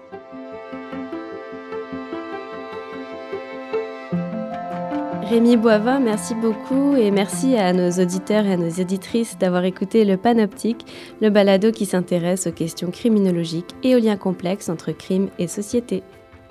Rémi 5.32 5.56
Boivin, 5.56 5.98
merci 5.98 6.34
beaucoup 6.34 6.94
et 6.94 7.10
merci 7.10 7.56
à 7.56 7.72
nos 7.72 7.88
auditeurs 7.88 8.44
et 8.44 8.52
à 8.52 8.56
nos 8.58 8.68
éditrices 8.68 9.38
d'avoir 9.38 9.64
écouté 9.64 10.04
le 10.04 10.18
Panoptique, 10.18 10.84
le 11.22 11.30
balado 11.30 11.72
qui 11.72 11.86
s'intéresse 11.86 12.46
aux 12.46 12.52
questions 12.52 12.90
criminologiques 12.90 13.74
et 13.82 13.96
aux 13.96 13.98
liens 13.98 14.18
complexes 14.18 14.68
entre 14.68 14.92
crime 14.92 15.30
et 15.38 15.46
société. 15.46 16.02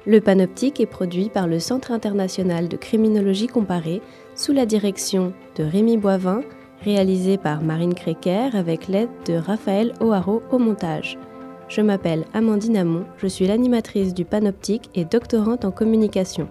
Le 0.07 0.19
Panoptique 0.19 0.79
est 0.79 0.87
produit 0.87 1.29
par 1.29 1.45
le 1.45 1.59
Centre 1.59 1.91
international 1.91 2.69
de 2.69 2.75
criminologie 2.75 3.45
comparée 3.45 4.01
sous 4.33 4.51
la 4.51 4.65
direction 4.65 5.31
de 5.59 5.63
Rémi 5.63 5.97
Boivin, 5.97 6.41
réalisé 6.83 7.37
par 7.37 7.61
Marine 7.61 7.93
Créquer 7.93 8.49
avec 8.51 8.87
l'aide 8.87 9.09
de 9.27 9.35
Raphaël 9.35 9.93
O'Haraud 9.99 10.41
au 10.51 10.57
montage. 10.57 11.19
Je 11.67 11.81
m'appelle 11.81 12.25
Amandine 12.33 12.77
Amon, 12.77 13.05
je 13.17 13.27
suis 13.27 13.45
l'animatrice 13.45 14.15
du 14.15 14.25
Panoptique 14.25 14.89
et 14.95 15.05
doctorante 15.05 15.65
en 15.65 15.71
communication. 15.71 16.49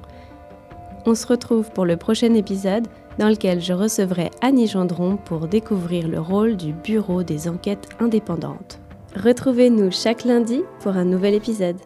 On 1.06 1.14
se 1.14 1.26
retrouve 1.26 1.70
pour 1.70 1.86
le 1.86 1.96
prochain 1.96 2.34
épisode 2.34 2.86
dans 3.18 3.28
lequel 3.28 3.60
je 3.60 3.72
recevrai 3.72 4.30
Annie 4.42 4.66
Gendron 4.66 5.16
pour 5.16 5.48
découvrir 5.48 6.08
le 6.08 6.20
rôle 6.20 6.56
du 6.56 6.72
Bureau 6.72 7.22
des 7.22 7.48
enquêtes 7.48 7.88
indépendantes. 8.00 8.80
Retrouvez-nous 9.16 9.90
chaque 9.90 10.24
lundi 10.24 10.62
pour 10.80 10.92
un 10.92 11.04
nouvel 11.04 11.34
épisode. 11.34 11.78